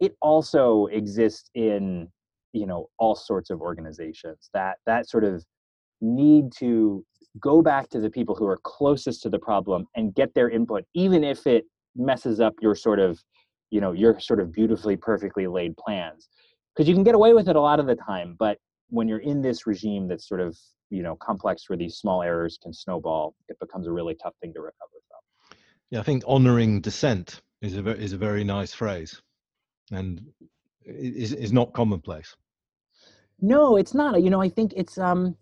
it 0.00 0.14
also 0.20 0.86
exists 0.86 1.50
in 1.54 2.08
you 2.52 2.66
know 2.66 2.88
all 2.98 3.14
sorts 3.14 3.50
of 3.50 3.60
organizations 3.60 4.50
that 4.54 4.78
that 4.86 5.08
sort 5.08 5.24
of 5.24 5.44
need 6.00 6.52
to 6.58 7.04
go 7.40 7.62
back 7.62 7.88
to 7.90 8.00
the 8.00 8.10
people 8.10 8.34
who 8.34 8.46
are 8.46 8.58
closest 8.64 9.22
to 9.22 9.28
the 9.28 9.38
problem 9.38 9.86
and 9.94 10.14
get 10.14 10.32
their 10.34 10.48
input 10.48 10.84
even 10.94 11.22
if 11.22 11.46
it 11.46 11.64
messes 11.94 12.40
up 12.40 12.54
your 12.60 12.74
sort 12.74 12.98
of 12.98 13.18
you 13.70 13.80
know 13.80 13.92
your 13.92 14.18
sort 14.20 14.40
of 14.40 14.52
beautifully 14.52 14.96
perfectly 14.96 15.46
laid 15.46 15.76
plans. 15.76 16.28
Because 16.74 16.88
you 16.88 16.94
can 16.94 17.04
get 17.04 17.14
away 17.14 17.32
with 17.32 17.48
it 17.48 17.56
a 17.56 17.60
lot 17.60 17.80
of 17.80 17.86
the 17.86 17.96
time 17.96 18.36
but 18.38 18.58
when 18.88 19.08
you're 19.08 19.18
in 19.20 19.42
this 19.42 19.66
regime 19.66 20.08
that's 20.08 20.28
sort 20.28 20.40
of 20.40 20.56
you 20.90 21.02
know 21.02 21.16
complex 21.16 21.68
where 21.68 21.76
these 21.76 21.96
small 21.96 22.22
errors 22.22 22.58
can 22.62 22.72
snowball 22.72 23.34
it 23.48 23.58
becomes 23.60 23.86
a 23.86 23.92
really 23.92 24.14
tough 24.22 24.34
thing 24.40 24.52
to 24.52 24.60
recover 24.60 24.95
yeah 25.90 26.00
i 26.00 26.02
think 26.02 26.22
honoring 26.26 26.80
dissent 26.80 27.42
is 27.62 27.76
a 27.76 27.88
is 27.96 28.12
a 28.12 28.18
very 28.18 28.44
nice 28.44 28.72
phrase 28.72 29.22
and 29.92 30.22
is 30.84 31.32
is 31.32 31.52
not 31.52 31.72
commonplace. 31.72 32.36
No 33.40 33.76
it's 33.76 33.94
not 33.94 34.22
you 34.22 34.30
know 34.30 34.40
i 34.40 34.48
think 34.48 34.72
it's 34.76 34.98
um 34.98 35.36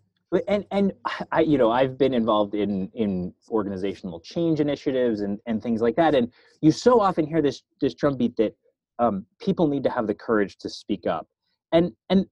and 0.47 0.65
and 0.71 0.91
I 1.31 1.41
you 1.41 1.57
know 1.57 1.71
I've 1.71 1.97
been 1.97 2.13
involved 2.13 2.55
in 2.55 2.89
in 2.93 3.33
organizational 3.49 4.19
change 4.19 4.59
initiatives 4.59 5.21
and 5.21 5.39
and 5.45 5.61
things 5.61 5.81
like 5.81 5.95
that 5.95 6.13
and 6.13 6.31
you 6.61 6.71
so 6.71 6.99
often 6.99 7.25
hear 7.25 7.41
this 7.41 7.61
this 7.79 7.93
drumbeat 7.93 8.35
that 8.37 8.53
um, 8.97 9.25
people 9.39 9.67
need 9.67 9.83
to 9.83 9.89
have 9.89 10.07
the 10.07 10.13
courage 10.13 10.57
to 10.57 10.69
speak 10.69 11.07
up 11.07 11.27
and 11.71 11.93
and 12.09 12.25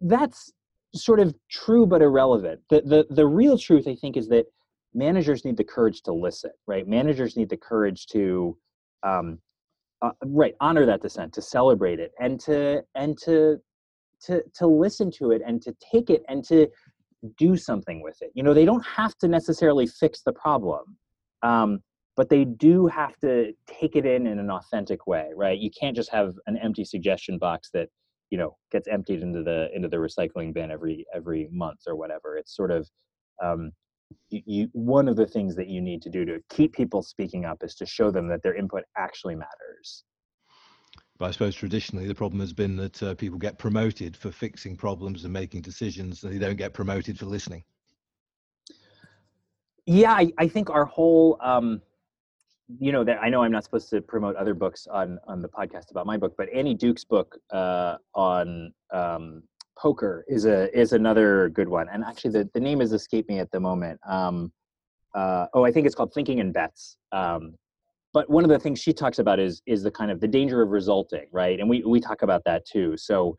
that's 0.00 0.52
sort 0.94 1.20
of 1.20 1.34
true 1.50 1.86
but 1.86 2.02
irrelevant. 2.02 2.60
The 2.68 2.80
the 2.82 3.06
the 3.10 3.26
real 3.26 3.58
truth 3.58 3.86
I 3.86 3.94
think 3.94 4.16
is 4.16 4.28
that 4.28 4.46
managers 4.94 5.44
need 5.44 5.56
the 5.56 5.64
courage 5.64 6.02
to 6.02 6.12
listen 6.12 6.50
right 6.66 6.86
managers 6.86 7.36
need 7.36 7.48
the 7.48 7.56
courage 7.56 8.06
to 8.06 8.56
um, 9.02 9.38
uh, 10.02 10.10
right 10.26 10.54
honor 10.60 10.86
that 10.86 11.02
dissent 11.02 11.32
to 11.32 11.42
celebrate 11.42 12.00
it 12.00 12.12
and 12.18 12.40
to 12.40 12.82
and 12.94 13.16
to 13.18 13.58
to 14.20 14.42
to 14.54 14.66
listen 14.66 15.10
to 15.10 15.30
it 15.30 15.42
and 15.46 15.62
to 15.62 15.74
take 15.92 16.10
it 16.10 16.22
and 16.28 16.44
to 16.44 16.68
do 17.36 17.56
something 17.56 18.02
with 18.02 18.20
it. 18.22 18.30
You 18.34 18.42
know, 18.42 18.54
they 18.54 18.64
don't 18.64 18.84
have 18.84 19.16
to 19.18 19.28
necessarily 19.28 19.86
fix 19.86 20.22
the 20.22 20.32
problem, 20.32 20.96
um, 21.42 21.80
but 22.16 22.30
they 22.30 22.44
do 22.44 22.86
have 22.86 23.16
to 23.18 23.52
take 23.66 23.96
it 23.96 24.06
in 24.06 24.26
in 24.26 24.38
an 24.38 24.50
authentic 24.50 25.06
way, 25.06 25.30
right? 25.34 25.58
You 25.58 25.70
can't 25.70 25.96
just 25.96 26.10
have 26.10 26.34
an 26.46 26.56
empty 26.58 26.84
suggestion 26.84 27.38
box 27.38 27.70
that 27.74 27.88
you 28.30 28.38
know 28.38 28.56
gets 28.72 28.88
emptied 28.88 29.22
into 29.22 29.42
the 29.42 29.68
into 29.74 29.88
the 29.88 29.96
recycling 29.96 30.52
bin 30.54 30.70
every 30.70 31.04
every 31.14 31.48
month 31.50 31.80
or 31.86 31.96
whatever. 31.96 32.36
It's 32.36 32.54
sort 32.54 32.70
of 32.70 32.88
um, 33.42 33.72
you, 34.30 34.42
you, 34.46 34.68
one 34.72 35.08
of 35.08 35.16
the 35.16 35.26
things 35.26 35.56
that 35.56 35.68
you 35.68 35.80
need 35.80 36.02
to 36.02 36.10
do 36.10 36.24
to 36.24 36.40
keep 36.48 36.72
people 36.72 37.02
speaking 37.02 37.44
up 37.44 37.62
is 37.62 37.74
to 37.76 37.86
show 37.86 38.10
them 38.10 38.28
that 38.28 38.42
their 38.42 38.54
input 38.54 38.84
actually 38.96 39.34
matters. 39.34 40.04
But 41.18 41.26
I 41.26 41.30
suppose 41.32 41.54
traditionally 41.54 42.06
the 42.06 42.14
problem 42.14 42.40
has 42.40 42.52
been 42.52 42.76
that 42.76 43.02
uh, 43.02 43.14
people 43.14 43.38
get 43.38 43.58
promoted 43.58 44.16
for 44.16 44.30
fixing 44.30 44.76
problems 44.76 45.24
and 45.24 45.32
making 45.32 45.60
decisions, 45.60 46.24
and 46.24 46.32
they 46.32 46.38
don't 46.38 46.56
get 46.56 46.72
promoted 46.72 47.18
for 47.18 47.26
listening. 47.26 47.62
Yeah, 49.84 50.12
I, 50.12 50.32
I 50.38 50.48
think 50.48 50.70
our 50.70 50.86
whole, 50.86 51.36
um, 51.42 51.82
you 52.78 52.92
know, 52.92 53.04
that 53.04 53.18
I 53.20 53.28
know 53.28 53.42
I'm 53.42 53.52
not 53.52 53.64
supposed 53.64 53.90
to 53.90 54.00
promote 54.00 54.36
other 54.36 54.54
books 54.54 54.86
on 54.86 55.18
on 55.26 55.42
the 55.42 55.48
podcast 55.48 55.90
about 55.90 56.06
my 56.06 56.16
book, 56.16 56.34
but 56.38 56.48
Annie 56.54 56.74
Duke's 56.74 57.04
book 57.04 57.36
uh, 57.50 57.96
on 58.14 58.72
um, 58.90 59.42
poker 59.80 60.24
is 60.28 60.44
a 60.44 60.76
is 60.78 60.92
another 60.92 61.48
good 61.50 61.68
one. 61.68 61.88
And 61.92 62.04
actually, 62.04 62.32
the 62.32 62.50
the 62.54 62.60
name 62.60 62.80
has 62.80 62.92
escaped 62.92 63.28
me 63.28 63.38
at 63.38 63.50
the 63.50 63.60
moment. 63.60 64.00
Um, 64.06 64.52
uh, 65.14 65.46
oh, 65.54 65.64
I 65.64 65.72
think 65.72 65.86
it's 65.86 65.94
called 65.94 66.12
Thinking 66.14 66.38
in 66.38 66.52
Bets. 66.52 66.96
Um, 67.10 67.54
but 68.12 68.28
one 68.28 68.44
of 68.44 68.50
the 68.50 68.58
things 68.58 68.80
she 68.80 68.92
talks 68.92 69.18
about 69.18 69.38
is 69.38 69.62
is 69.66 69.82
the 69.82 69.90
kind 69.90 70.10
of 70.10 70.20
the 70.20 70.28
danger 70.28 70.62
of 70.62 70.70
resulting 70.70 71.26
right 71.32 71.60
and 71.60 71.68
we 71.68 71.82
we 71.84 72.00
talk 72.00 72.22
about 72.22 72.42
that 72.44 72.64
too 72.66 72.96
so 72.96 73.36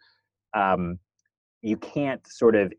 um, 0.54 0.98
you 1.62 1.78
can't 1.78 2.22
sort 2.28 2.56
of 2.56 2.72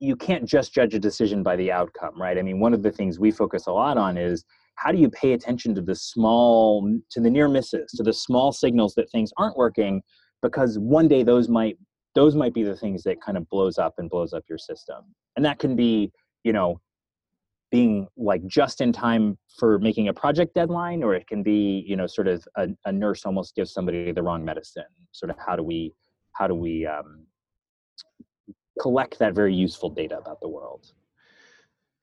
you 0.00 0.16
can't 0.16 0.46
just 0.46 0.72
judge 0.72 0.94
a 0.94 0.98
decision 0.98 1.42
by 1.42 1.56
the 1.56 1.70
outcome 1.70 2.20
right 2.20 2.38
i 2.38 2.42
mean 2.42 2.58
one 2.58 2.72
of 2.72 2.82
the 2.82 2.90
things 2.90 3.18
we 3.18 3.30
focus 3.30 3.66
a 3.66 3.72
lot 3.72 3.98
on 3.98 4.16
is 4.16 4.44
how 4.76 4.90
do 4.90 4.98
you 4.98 5.10
pay 5.10 5.34
attention 5.34 5.74
to 5.74 5.82
the 5.82 5.94
small 5.94 6.98
to 7.10 7.20
the 7.20 7.30
near 7.30 7.48
misses 7.48 7.90
to 7.92 8.02
the 8.02 8.12
small 8.12 8.50
signals 8.50 8.94
that 8.94 9.10
things 9.10 9.30
aren't 9.36 9.56
working 9.56 10.02
because 10.42 10.78
one 10.78 11.08
day 11.08 11.22
those 11.22 11.48
might 11.48 11.76
those 12.14 12.34
might 12.34 12.54
be 12.54 12.62
the 12.62 12.76
things 12.76 13.02
that 13.02 13.20
kind 13.20 13.36
of 13.36 13.48
blows 13.48 13.78
up 13.78 13.94
and 13.98 14.08
blows 14.08 14.32
up 14.32 14.44
your 14.48 14.58
system. 14.58 15.04
And 15.36 15.44
that 15.44 15.58
can 15.58 15.76
be 15.76 16.12
you 16.44 16.52
know 16.52 16.80
being 17.70 18.06
like 18.16 18.46
just 18.46 18.80
in 18.80 18.92
time 18.92 19.36
for 19.58 19.78
making 19.78 20.08
a 20.08 20.14
project 20.14 20.54
deadline 20.54 21.02
or 21.02 21.14
it 21.14 21.26
can 21.26 21.42
be 21.42 21.84
you 21.86 21.96
know 21.96 22.06
sort 22.06 22.28
of 22.28 22.46
a, 22.56 22.68
a 22.84 22.92
nurse 22.92 23.24
almost 23.24 23.54
gives 23.54 23.72
somebody 23.72 24.12
the 24.12 24.22
wrong 24.22 24.44
medicine. 24.44 24.84
Sort 25.12 25.30
of 25.30 25.36
how 25.44 25.56
do 25.56 25.62
we 25.62 25.92
how 26.32 26.46
do 26.46 26.54
we 26.54 26.86
um, 26.86 27.26
collect 28.80 29.18
that 29.18 29.34
very 29.34 29.54
useful 29.54 29.90
data 29.90 30.18
about 30.18 30.40
the 30.40 30.48
world? 30.48 30.92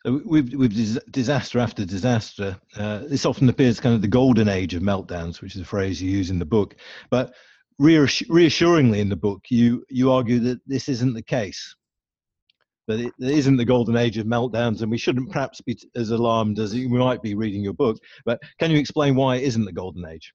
So 0.06 0.19
with, 0.26 0.54
with 0.54 1.12
disaster 1.12 1.60
after 1.60 1.86
disaster, 1.86 2.60
uh, 2.76 3.00
this 3.00 3.26
often 3.26 3.47
appears 3.50 3.80
kind 3.80 3.93
of 3.93 4.02
the 4.02 4.08
golden 4.08 4.50
age 4.50 4.74
of 4.74 4.82
meltdowns, 4.82 5.41
which 5.41 5.56
is 5.56 5.62
a 5.62 5.65
phrase 5.65 6.02
you 6.02 6.10
use 6.10 6.32
in 6.32 6.39
the 6.39 6.45
book. 6.45 6.76
But 7.12 7.36
reassuringly 7.81 8.99
in 8.99 9.09
the 9.09 9.15
book, 9.15 9.45
you 9.49 9.83
you 9.89 10.11
argue 10.11 10.39
that 10.39 10.59
this 10.65 10.87
isn't 10.89 11.13
the 11.13 11.23
case 11.23 11.75
that 12.87 12.99
it 12.99 13.13
isn't 13.19 13.57
the 13.57 13.65
golden 13.65 13.95
age 13.95 14.17
of 14.17 14.25
meltdowns, 14.25 14.81
and 14.81 14.91
we 14.91 14.97
shouldn't 14.97 15.31
perhaps 15.31 15.61
be 15.61 15.77
as 15.95 16.11
alarmed 16.11 16.59
as 16.59 16.73
we 16.73 16.87
might 16.87 17.21
be 17.21 17.35
reading 17.35 17.61
your 17.61 17.73
book. 17.73 17.97
But 18.25 18.41
can 18.59 18.71
you 18.71 18.77
explain 18.77 19.15
why 19.15 19.37
it 19.37 19.43
isn't 19.43 19.65
the 19.65 19.71
golden 19.71 20.05
age? 20.05 20.33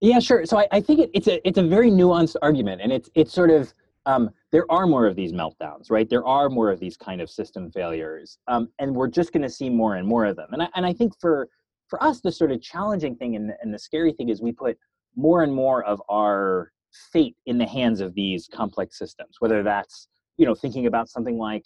Yeah, 0.00 0.20
sure. 0.20 0.44
So 0.44 0.58
I, 0.58 0.68
I 0.72 0.80
think 0.80 1.00
it, 1.00 1.10
it's 1.14 1.26
a 1.26 1.46
it's 1.46 1.58
a 1.58 1.62
very 1.62 1.90
nuanced 1.90 2.36
argument, 2.42 2.82
and 2.82 2.92
it's 2.92 3.10
it's 3.14 3.32
sort 3.32 3.50
of 3.50 3.72
um, 4.04 4.30
there 4.52 4.70
are 4.70 4.86
more 4.86 5.06
of 5.06 5.16
these 5.16 5.32
meltdowns, 5.32 5.90
right? 5.90 6.08
There 6.08 6.24
are 6.24 6.48
more 6.48 6.70
of 6.70 6.78
these 6.78 6.96
kind 6.96 7.20
of 7.20 7.30
system 7.30 7.70
failures, 7.70 8.38
um, 8.46 8.68
and 8.78 8.94
we're 8.94 9.08
just 9.08 9.32
going 9.32 9.42
to 9.42 9.50
see 9.50 9.70
more 9.70 9.96
and 9.96 10.06
more 10.06 10.26
of 10.26 10.36
them. 10.36 10.48
And 10.52 10.62
I, 10.62 10.68
and 10.74 10.86
I 10.86 10.92
think 10.92 11.18
for 11.18 11.48
for 11.88 12.02
us, 12.02 12.20
the 12.20 12.32
sort 12.32 12.52
of 12.52 12.60
challenging 12.60 13.16
thing 13.16 13.36
and, 13.36 13.52
and 13.62 13.72
the 13.72 13.78
scary 13.78 14.12
thing 14.12 14.28
is 14.28 14.42
we 14.42 14.52
put 14.52 14.76
more 15.16 15.44
and 15.44 15.52
more 15.52 15.82
of 15.84 16.02
our 16.10 16.72
fate 17.12 17.36
in 17.46 17.58
the 17.58 17.66
hands 17.66 18.00
of 18.00 18.14
these 18.14 18.48
complex 18.52 18.98
systems, 18.98 19.36
whether 19.40 19.62
that's 19.62 20.08
you 20.36 20.46
know 20.46 20.54
thinking 20.54 20.86
about 20.86 21.08
something 21.08 21.38
like 21.38 21.64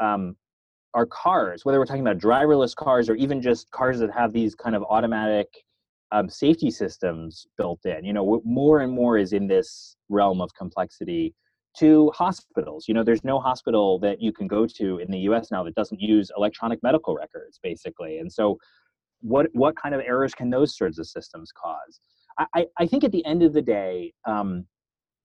um, 0.00 0.36
our 0.94 1.06
cars, 1.06 1.64
whether 1.64 1.78
we're 1.78 1.86
talking 1.86 2.06
about 2.06 2.18
driverless 2.18 2.74
cars 2.74 3.08
or 3.08 3.14
even 3.16 3.42
just 3.42 3.70
cars 3.70 3.98
that 3.98 4.10
have 4.10 4.32
these 4.32 4.54
kind 4.54 4.74
of 4.74 4.82
automatic 4.84 5.46
um, 6.12 6.28
safety 6.28 6.70
systems 6.70 7.46
built 7.58 7.84
in. 7.84 8.04
You 8.04 8.12
know, 8.12 8.40
more 8.44 8.80
and 8.80 8.92
more 8.92 9.18
is 9.18 9.32
in 9.32 9.46
this 9.46 9.96
realm 10.08 10.40
of 10.40 10.54
complexity 10.54 11.34
to 11.78 12.10
hospitals. 12.14 12.86
You 12.88 12.94
know, 12.94 13.04
there's 13.04 13.24
no 13.24 13.38
hospital 13.38 13.98
that 14.00 14.20
you 14.20 14.32
can 14.32 14.46
go 14.46 14.66
to 14.66 14.98
in 14.98 15.10
the 15.10 15.18
U.S. 15.20 15.50
now 15.50 15.62
that 15.64 15.74
doesn't 15.74 16.00
use 16.00 16.30
electronic 16.36 16.82
medical 16.82 17.14
records, 17.14 17.58
basically. 17.62 18.18
And 18.18 18.32
so, 18.32 18.58
what 19.20 19.46
what 19.52 19.76
kind 19.76 19.94
of 19.94 20.00
errors 20.00 20.34
can 20.34 20.50
those 20.50 20.76
sorts 20.76 20.98
of 20.98 21.06
systems 21.06 21.50
cause? 21.52 22.00
I, 22.38 22.66
I 22.78 22.86
think 22.86 23.04
at 23.04 23.12
the 23.12 23.24
end 23.24 23.42
of 23.42 23.52
the 23.52 23.62
day, 23.62 24.12
um, 24.26 24.66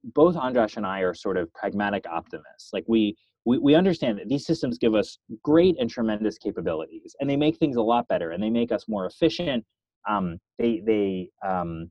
both 0.04 0.36
Andras 0.36 0.78
and 0.78 0.86
I 0.86 1.02
are 1.02 1.14
sort 1.14 1.38
of 1.38 1.54
pragmatic 1.54 2.06
optimists. 2.08 2.72
Like 2.74 2.86
we 2.88 3.16
we, 3.46 3.58
we 3.58 3.76
understand 3.76 4.20
that 4.20 4.30
these 4.30 4.46
systems 4.46 4.78
give 4.78 4.94
us 4.94 5.18
great 5.44 5.76
and 5.80 5.90
tremendous 5.90 6.38
capabilities 6.38 7.16
and 7.20 7.30
they 7.30 7.36
make 7.36 7.58
things 7.58 7.76
a 7.76 7.82
lot 7.82 8.08
better 8.08 8.32
and 8.32 8.44
they 8.44 8.50
make 8.50 8.72
us 8.72 8.86
more 8.88 9.06
efficient 9.06 9.66
um, 10.10 10.38
they 10.58 10.82
they 10.86 11.30
um, 11.48 11.90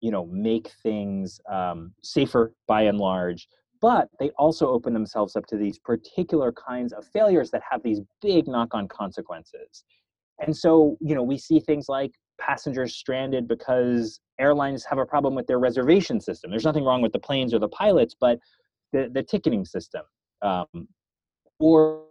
you 0.00 0.10
know 0.10 0.26
make 0.26 0.70
things 0.82 1.40
um, 1.50 1.92
safer 2.02 2.52
by 2.68 2.82
and 2.82 2.98
large 2.98 3.48
but 3.80 4.08
they 4.18 4.30
also 4.38 4.68
open 4.68 4.92
themselves 4.94 5.36
up 5.36 5.46
to 5.46 5.56
these 5.56 5.78
particular 5.78 6.52
kinds 6.52 6.92
of 6.92 7.04
failures 7.12 7.50
that 7.50 7.62
have 7.68 7.82
these 7.82 8.00
big 8.22 8.46
knock-on 8.46 8.88
consequences 8.88 9.84
and 10.40 10.56
so 10.56 10.96
you 11.00 11.14
know 11.14 11.22
we 11.22 11.38
see 11.38 11.58
things 11.60 11.86
like 11.88 12.12
passengers 12.38 12.94
stranded 12.94 13.48
because 13.48 14.20
airlines 14.38 14.84
have 14.84 14.98
a 14.98 15.06
problem 15.06 15.34
with 15.34 15.46
their 15.46 15.58
reservation 15.58 16.20
system 16.20 16.50
there's 16.50 16.64
nothing 16.64 16.84
wrong 16.84 17.02
with 17.02 17.12
the 17.12 17.18
planes 17.18 17.54
or 17.54 17.58
the 17.58 17.68
pilots 17.68 18.14
but 18.18 18.38
the, 18.92 19.10
the 19.12 19.22
ticketing 19.22 19.64
system 19.64 20.02
um, 20.42 20.88
or, 21.58 22.02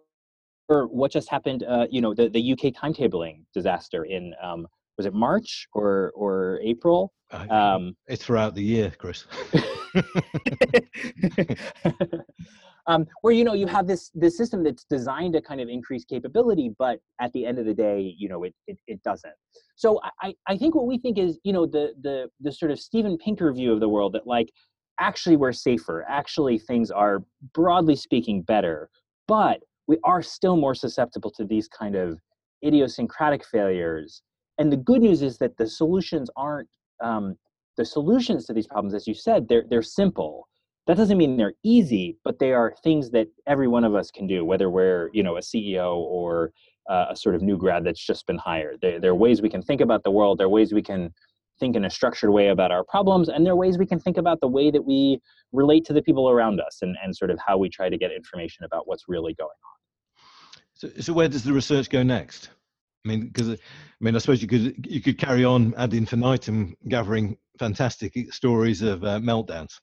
or 0.67 0.87
what 0.87 1.11
just 1.11 1.29
happened, 1.29 1.63
uh, 1.63 1.87
you 1.89 2.01
know, 2.01 2.13
the, 2.13 2.29
the 2.29 2.51
UK 2.53 2.73
timetabling 2.73 3.43
disaster 3.53 4.05
in, 4.05 4.33
um, 4.41 4.67
was 4.97 5.05
it 5.05 5.13
March 5.13 5.67
or, 5.73 6.11
or 6.15 6.59
April? 6.63 7.13
Um, 7.31 7.95
it's 8.07 8.23
throughout 8.23 8.55
the 8.55 8.63
year, 8.63 8.93
Chris. 8.97 9.25
um, 12.87 13.07
where 13.21 13.33
you 13.33 13.43
know 13.43 13.53
you 13.53 13.67
have 13.67 13.87
this 13.87 14.11
this 14.13 14.37
system 14.37 14.63
that's 14.63 14.83
designed 14.83 15.33
to 15.33 15.41
kind 15.41 15.61
of 15.61 15.69
increase 15.69 16.05
capability, 16.05 16.71
but 16.77 16.99
at 17.19 17.31
the 17.33 17.45
end 17.45 17.59
of 17.59 17.65
the 17.65 17.73
day, 17.73 18.13
you 18.17 18.29
know, 18.29 18.43
it 18.43 18.53
it, 18.67 18.77
it 18.87 19.03
doesn't. 19.03 19.33
So 19.75 19.99
I, 20.21 20.33
I 20.47 20.57
think 20.57 20.75
what 20.75 20.87
we 20.87 20.97
think 20.97 21.17
is 21.17 21.39
you 21.43 21.53
know 21.53 21.65
the 21.65 21.93
the 22.01 22.29
the 22.39 22.51
sort 22.51 22.71
of 22.71 22.79
Steven 22.79 23.17
Pinker 23.17 23.51
view 23.51 23.73
of 23.73 23.79
the 23.79 23.89
world 23.89 24.13
that 24.13 24.27
like 24.27 24.51
actually 24.99 25.35
we're 25.35 25.53
safer. 25.53 26.05
Actually, 26.07 26.59
things 26.59 26.91
are 26.91 27.23
broadly 27.53 27.95
speaking 27.95 28.41
better, 28.41 28.89
but 29.27 29.61
we 29.87 29.97
are 30.03 30.21
still 30.21 30.57
more 30.57 30.75
susceptible 30.75 31.31
to 31.31 31.45
these 31.45 31.67
kind 31.67 31.95
of 31.95 32.19
idiosyncratic 32.65 33.45
failures. 33.45 34.21
And 34.57 34.71
the 34.71 34.77
good 34.77 35.01
news 35.01 35.21
is 35.21 35.37
that 35.39 35.57
the 35.57 35.67
solutions 35.67 36.29
aren't 36.35 36.69
um, 37.03 37.35
the 37.77 37.85
solutions 37.85 38.45
to 38.45 38.53
these 38.53 38.67
problems, 38.67 38.93
as 38.93 39.07
you 39.07 39.13
said, 39.13 39.47
they're 39.47 39.65
they're 39.69 39.81
simple. 39.81 40.47
That 40.87 40.97
doesn't 40.97 41.17
mean 41.17 41.37
they're 41.37 41.55
easy, 41.63 42.17
but 42.23 42.37
they 42.37 42.53
are 42.53 42.75
things 42.83 43.09
that 43.11 43.27
every 43.47 43.67
one 43.67 43.83
of 43.83 43.95
us 43.95 44.11
can 44.11 44.27
do, 44.27 44.45
whether 44.45 44.69
we're 44.69 45.09
you 45.13 45.23
know 45.23 45.37
a 45.37 45.41
CEO 45.41 45.95
or 45.97 46.51
uh, 46.89 47.07
a 47.09 47.15
sort 47.15 47.35
of 47.35 47.41
new 47.41 47.57
grad 47.57 47.83
that's 47.83 48.05
just 48.05 48.27
been 48.27 48.37
hired. 48.37 48.79
There, 48.81 48.99
there 48.99 49.11
are 49.11 49.15
ways 49.15 49.41
we 49.41 49.49
can 49.49 49.61
think 49.61 49.81
about 49.81 50.03
the 50.03 50.11
world. 50.11 50.37
There 50.37 50.45
are 50.45 50.49
ways 50.49 50.73
we 50.73 50.83
can 50.83 51.11
think 51.59 51.75
in 51.75 51.85
a 51.85 51.89
structured 51.89 52.29
way 52.29 52.49
about 52.49 52.71
our 52.71 52.83
problems, 52.83 53.29
and 53.29 53.45
there 53.45 53.53
are 53.53 53.57
ways 53.57 53.77
we 53.77 53.85
can 53.85 53.99
think 53.99 54.17
about 54.17 54.39
the 54.41 54.47
way 54.47 54.69
that 54.69 54.83
we 54.83 55.19
relate 55.51 55.85
to 55.85 55.93
the 55.93 56.01
people 56.01 56.29
around 56.29 56.59
us 56.59 56.79
and, 56.81 56.95
and 57.03 57.15
sort 57.15 57.31
of 57.31 57.39
how 57.45 57.57
we 57.57 57.69
try 57.69 57.89
to 57.89 57.97
get 57.97 58.11
information 58.11 58.65
about 58.65 58.87
what's 58.87 59.05
really 59.07 59.33
going 59.35 59.49
on. 59.49 60.61
So, 60.73 60.89
so 60.99 61.13
where 61.13 61.29
does 61.29 61.43
the 61.43 61.53
research 61.53 61.89
go 61.89 62.03
next? 62.03 62.49
I 63.05 63.07
mean, 63.07 63.27
because 63.27 63.49
I 63.49 63.57
mean, 64.01 64.15
I 64.15 64.19
suppose 64.19 64.41
you 64.41 64.47
could 64.47 64.85
you 64.87 65.01
could 65.01 65.17
carry 65.17 65.45
on 65.45 65.73
ad 65.77 65.93
infinitum 65.93 66.75
gathering 66.87 67.37
fantastic 67.57 68.33
stories 68.33 68.81
of 68.81 69.03
uh, 69.03 69.19
meltdowns. 69.19 69.79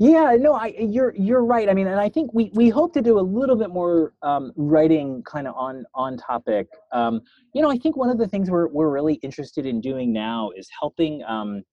Yeah, 0.00 0.36
no, 0.38 0.52
I 0.52 0.74
you're 0.78 1.12
you're 1.16 1.44
right. 1.44 1.68
I 1.68 1.74
mean, 1.74 1.88
and 1.88 1.98
I 1.98 2.08
think 2.08 2.32
we 2.32 2.52
we 2.54 2.68
hope 2.68 2.92
to 2.94 3.02
do 3.02 3.18
a 3.18 3.20
little 3.20 3.56
bit 3.56 3.70
more 3.70 4.12
um, 4.22 4.52
writing 4.54 5.24
kind 5.24 5.48
of 5.48 5.56
on 5.56 5.84
on 5.92 6.16
topic. 6.16 6.68
Um, 6.92 7.20
you 7.52 7.60
know, 7.60 7.70
I 7.70 7.78
think 7.78 7.96
one 7.96 8.08
of 8.08 8.16
the 8.16 8.28
things 8.28 8.48
we're 8.48 8.68
we're 8.68 8.90
really 8.90 9.14
interested 9.14 9.66
in 9.66 9.80
doing 9.80 10.12
now 10.12 10.50
is 10.56 10.68
helping 10.78 11.24
um, 11.24 11.64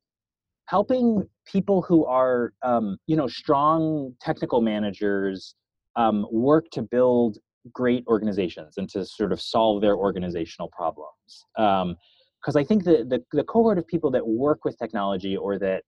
helping 0.66 1.30
people 1.46 1.84
who 1.84 2.04
are 2.06 2.54
um, 2.64 2.98
you 3.06 3.16
know 3.16 3.28
strong 3.28 4.16
technical 4.20 4.60
managers 4.60 5.54
um, 5.96 6.26
work 6.32 6.66
to 6.72 6.82
build 6.82 7.38
great 7.74 8.04
organizations 8.08 8.74
and 8.78 8.90
to 8.90 9.06
sort 9.06 9.34
of 9.34 9.40
solve 9.40 9.82
their 9.82 9.96
organizational 9.96 10.70
problems. 10.70 11.46
Because 11.56 12.56
um, 12.56 12.58
I 12.58 12.64
think 12.64 12.86
that 12.86 13.08
the 13.08 13.24
the 13.34 13.44
cohort 13.44 13.78
of 13.78 13.86
people 13.86 14.10
that 14.12 14.28
work 14.28 14.66
with 14.66 14.80
technology 14.80 15.38
or 15.38 15.60
that 15.60 15.84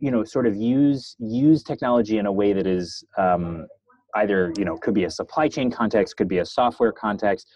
you 0.00 0.10
know 0.10 0.24
sort 0.24 0.46
of 0.46 0.56
use 0.56 1.16
use 1.18 1.62
technology 1.62 2.18
in 2.18 2.26
a 2.26 2.32
way 2.32 2.52
that 2.52 2.66
is 2.66 3.04
um, 3.18 3.66
either 4.16 4.52
you 4.56 4.64
know 4.64 4.76
could 4.76 4.94
be 4.94 5.04
a 5.04 5.10
supply 5.10 5.48
chain 5.48 5.70
context 5.70 6.16
could 6.16 6.28
be 6.28 6.38
a 6.38 6.46
software 6.46 6.92
context. 6.92 7.46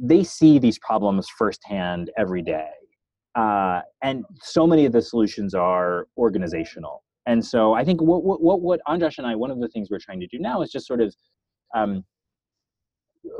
They 0.00 0.24
see 0.24 0.58
these 0.58 0.78
problems 0.78 1.28
firsthand 1.38 2.10
every 2.18 2.42
day. 2.42 2.70
Uh, 3.36 3.80
and 4.02 4.24
so 4.42 4.66
many 4.66 4.86
of 4.86 4.92
the 4.92 5.02
solutions 5.02 5.54
are 5.54 6.06
organizational. 6.16 7.02
And 7.26 7.44
so 7.44 7.72
i 7.72 7.84
think 7.84 8.02
what 8.02 8.22
what 8.22 8.60
what 8.60 8.80
andras 8.86 9.16
and 9.16 9.26
i 9.26 9.34
one 9.34 9.50
of 9.50 9.58
the 9.58 9.68
things 9.68 9.88
we're 9.90 9.98
trying 9.98 10.20
to 10.20 10.26
do 10.26 10.38
now 10.38 10.60
is 10.60 10.70
just 10.70 10.86
sort 10.86 11.00
of 11.00 11.14
um, 11.74 12.04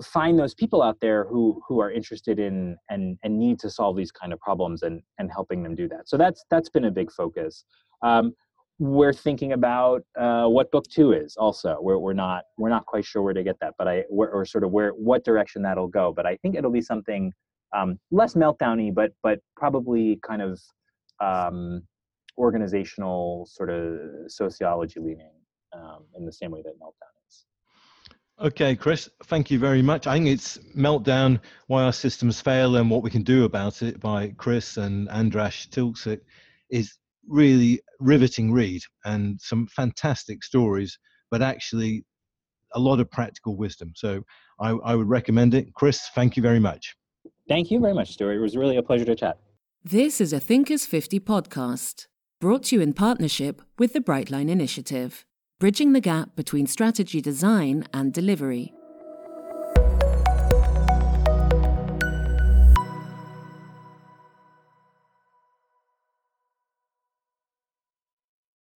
find 0.02 0.38
those 0.38 0.54
people 0.54 0.82
out 0.82 0.98
there 1.00 1.24
who 1.24 1.62
who 1.66 1.80
are 1.80 1.90
interested 1.90 2.38
in 2.38 2.76
and 2.88 3.18
and 3.22 3.38
need 3.38 3.58
to 3.60 3.70
solve 3.70 3.96
these 3.96 4.10
kind 4.10 4.32
of 4.32 4.40
problems 4.40 4.82
and 4.82 5.02
and 5.18 5.30
helping 5.30 5.62
them 5.62 5.74
do 5.74 5.88
that. 5.88 6.08
So 6.08 6.16
that's 6.16 6.44
that's 6.50 6.68
been 6.68 6.86
a 6.86 6.90
big 6.90 7.10
focus. 7.12 7.64
Um, 8.02 8.34
we're 8.78 9.12
thinking 9.12 9.52
about 9.52 10.02
uh, 10.18 10.46
what 10.46 10.70
book 10.72 10.84
two 10.90 11.12
is 11.12 11.36
also. 11.36 11.78
We're, 11.80 11.98
we're 11.98 12.12
not 12.12 12.44
we're 12.58 12.70
not 12.70 12.86
quite 12.86 13.04
sure 13.04 13.22
where 13.22 13.34
to 13.34 13.42
get 13.42 13.56
that 13.60 13.74
but 13.78 13.86
i 13.86 14.02
or 14.10 14.44
sort 14.44 14.64
of 14.64 14.72
where 14.72 14.90
what 14.90 15.24
direction 15.24 15.62
that'll 15.62 15.88
go 15.88 16.12
but 16.14 16.26
i 16.26 16.36
think 16.36 16.56
it'll 16.56 16.70
be 16.72 16.80
something 16.82 17.32
um, 17.74 17.98
less 18.10 18.34
meltdowny 18.34 18.92
but 18.92 19.12
but 19.22 19.40
probably 19.56 20.18
kind 20.26 20.42
of 20.42 20.60
um, 21.20 21.82
organizational 22.36 23.46
sort 23.50 23.70
of 23.70 23.98
sociology 24.28 25.00
leaning 25.00 25.32
um, 25.72 26.04
in 26.16 26.26
the 26.26 26.32
same 26.32 26.50
way 26.50 26.62
that 26.62 26.74
meltdown 26.80 27.14
is. 27.28 27.44
Okay 28.40 28.74
chris 28.74 29.08
thank 29.24 29.50
you 29.52 29.58
very 29.60 29.82
much. 29.82 30.08
I 30.08 30.14
think 30.14 30.26
it's 30.26 30.58
meltdown 30.76 31.40
why 31.68 31.84
our 31.84 31.92
systems 31.92 32.40
fail 32.40 32.76
and 32.76 32.90
what 32.90 33.02
we 33.04 33.10
can 33.10 33.22
do 33.22 33.44
about 33.44 33.82
it 33.82 34.00
by 34.00 34.34
chris 34.36 34.76
and 34.78 35.08
andras 35.10 35.68
tilcsik 35.70 36.20
is 36.70 36.98
really 37.28 37.80
riveting 38.00 38.52
read 38.52 38.82
and 39.04 39.40
some 39.40 39.66
fantastic 39.68 40.44
stories, 40.44 40.98
but 41.30 41.42
actually 41.42 42.04
a 42.74 42.80
lot 42.80 43.00
of 43.00 43.10
practical 43.10 43.56
wisdom. 43.56 43.92
So 43.94 44.24
I, 44.60 44.70
I 44.70 44.94
would 44.94 45.08
recommend 45.08 45.54
it. 45.54 45.72
Chris, 45.74 46.08
thank 46.14 46.36
you 46.36 46.42
very 46.42 46.60
much. 46.60 46.96
Thank 47.48 47.70
you 47.70 47.80
very 47.80 47.94
much, 47.94 48.12
Stuart. 48.12 48.34
It 48.34 48.40
was 48.40 48.56
really 48.56 48.76
a 48.76 48.82
pleasure 48.82 49.04
to 49.04 49.14
chat. 49.14 49.38
This 49.82 50.20
is 50.20 50.32
a 50.32 50.40
Thinkers 50.40 50.86
50 50.86 51.20
podcast, 51.20 52.06
brought 52.40 52.64
to 52.64 52.76
you 52.76 52.82
in 52.82 52.94
partnership 52.94 53.60
with 53.78 53.92
the 53.92 54.00
Brightline 54.00 54.48
Initiative, 54.48 55.24
bridging 55.60 55.92
the 55.92 56.00
gap 56.00 56.34
between 56.36 56.66
strategy 56.66 57.20
design 57.20 57.86
and 57.92 58.12
delivery. 58.12 58.72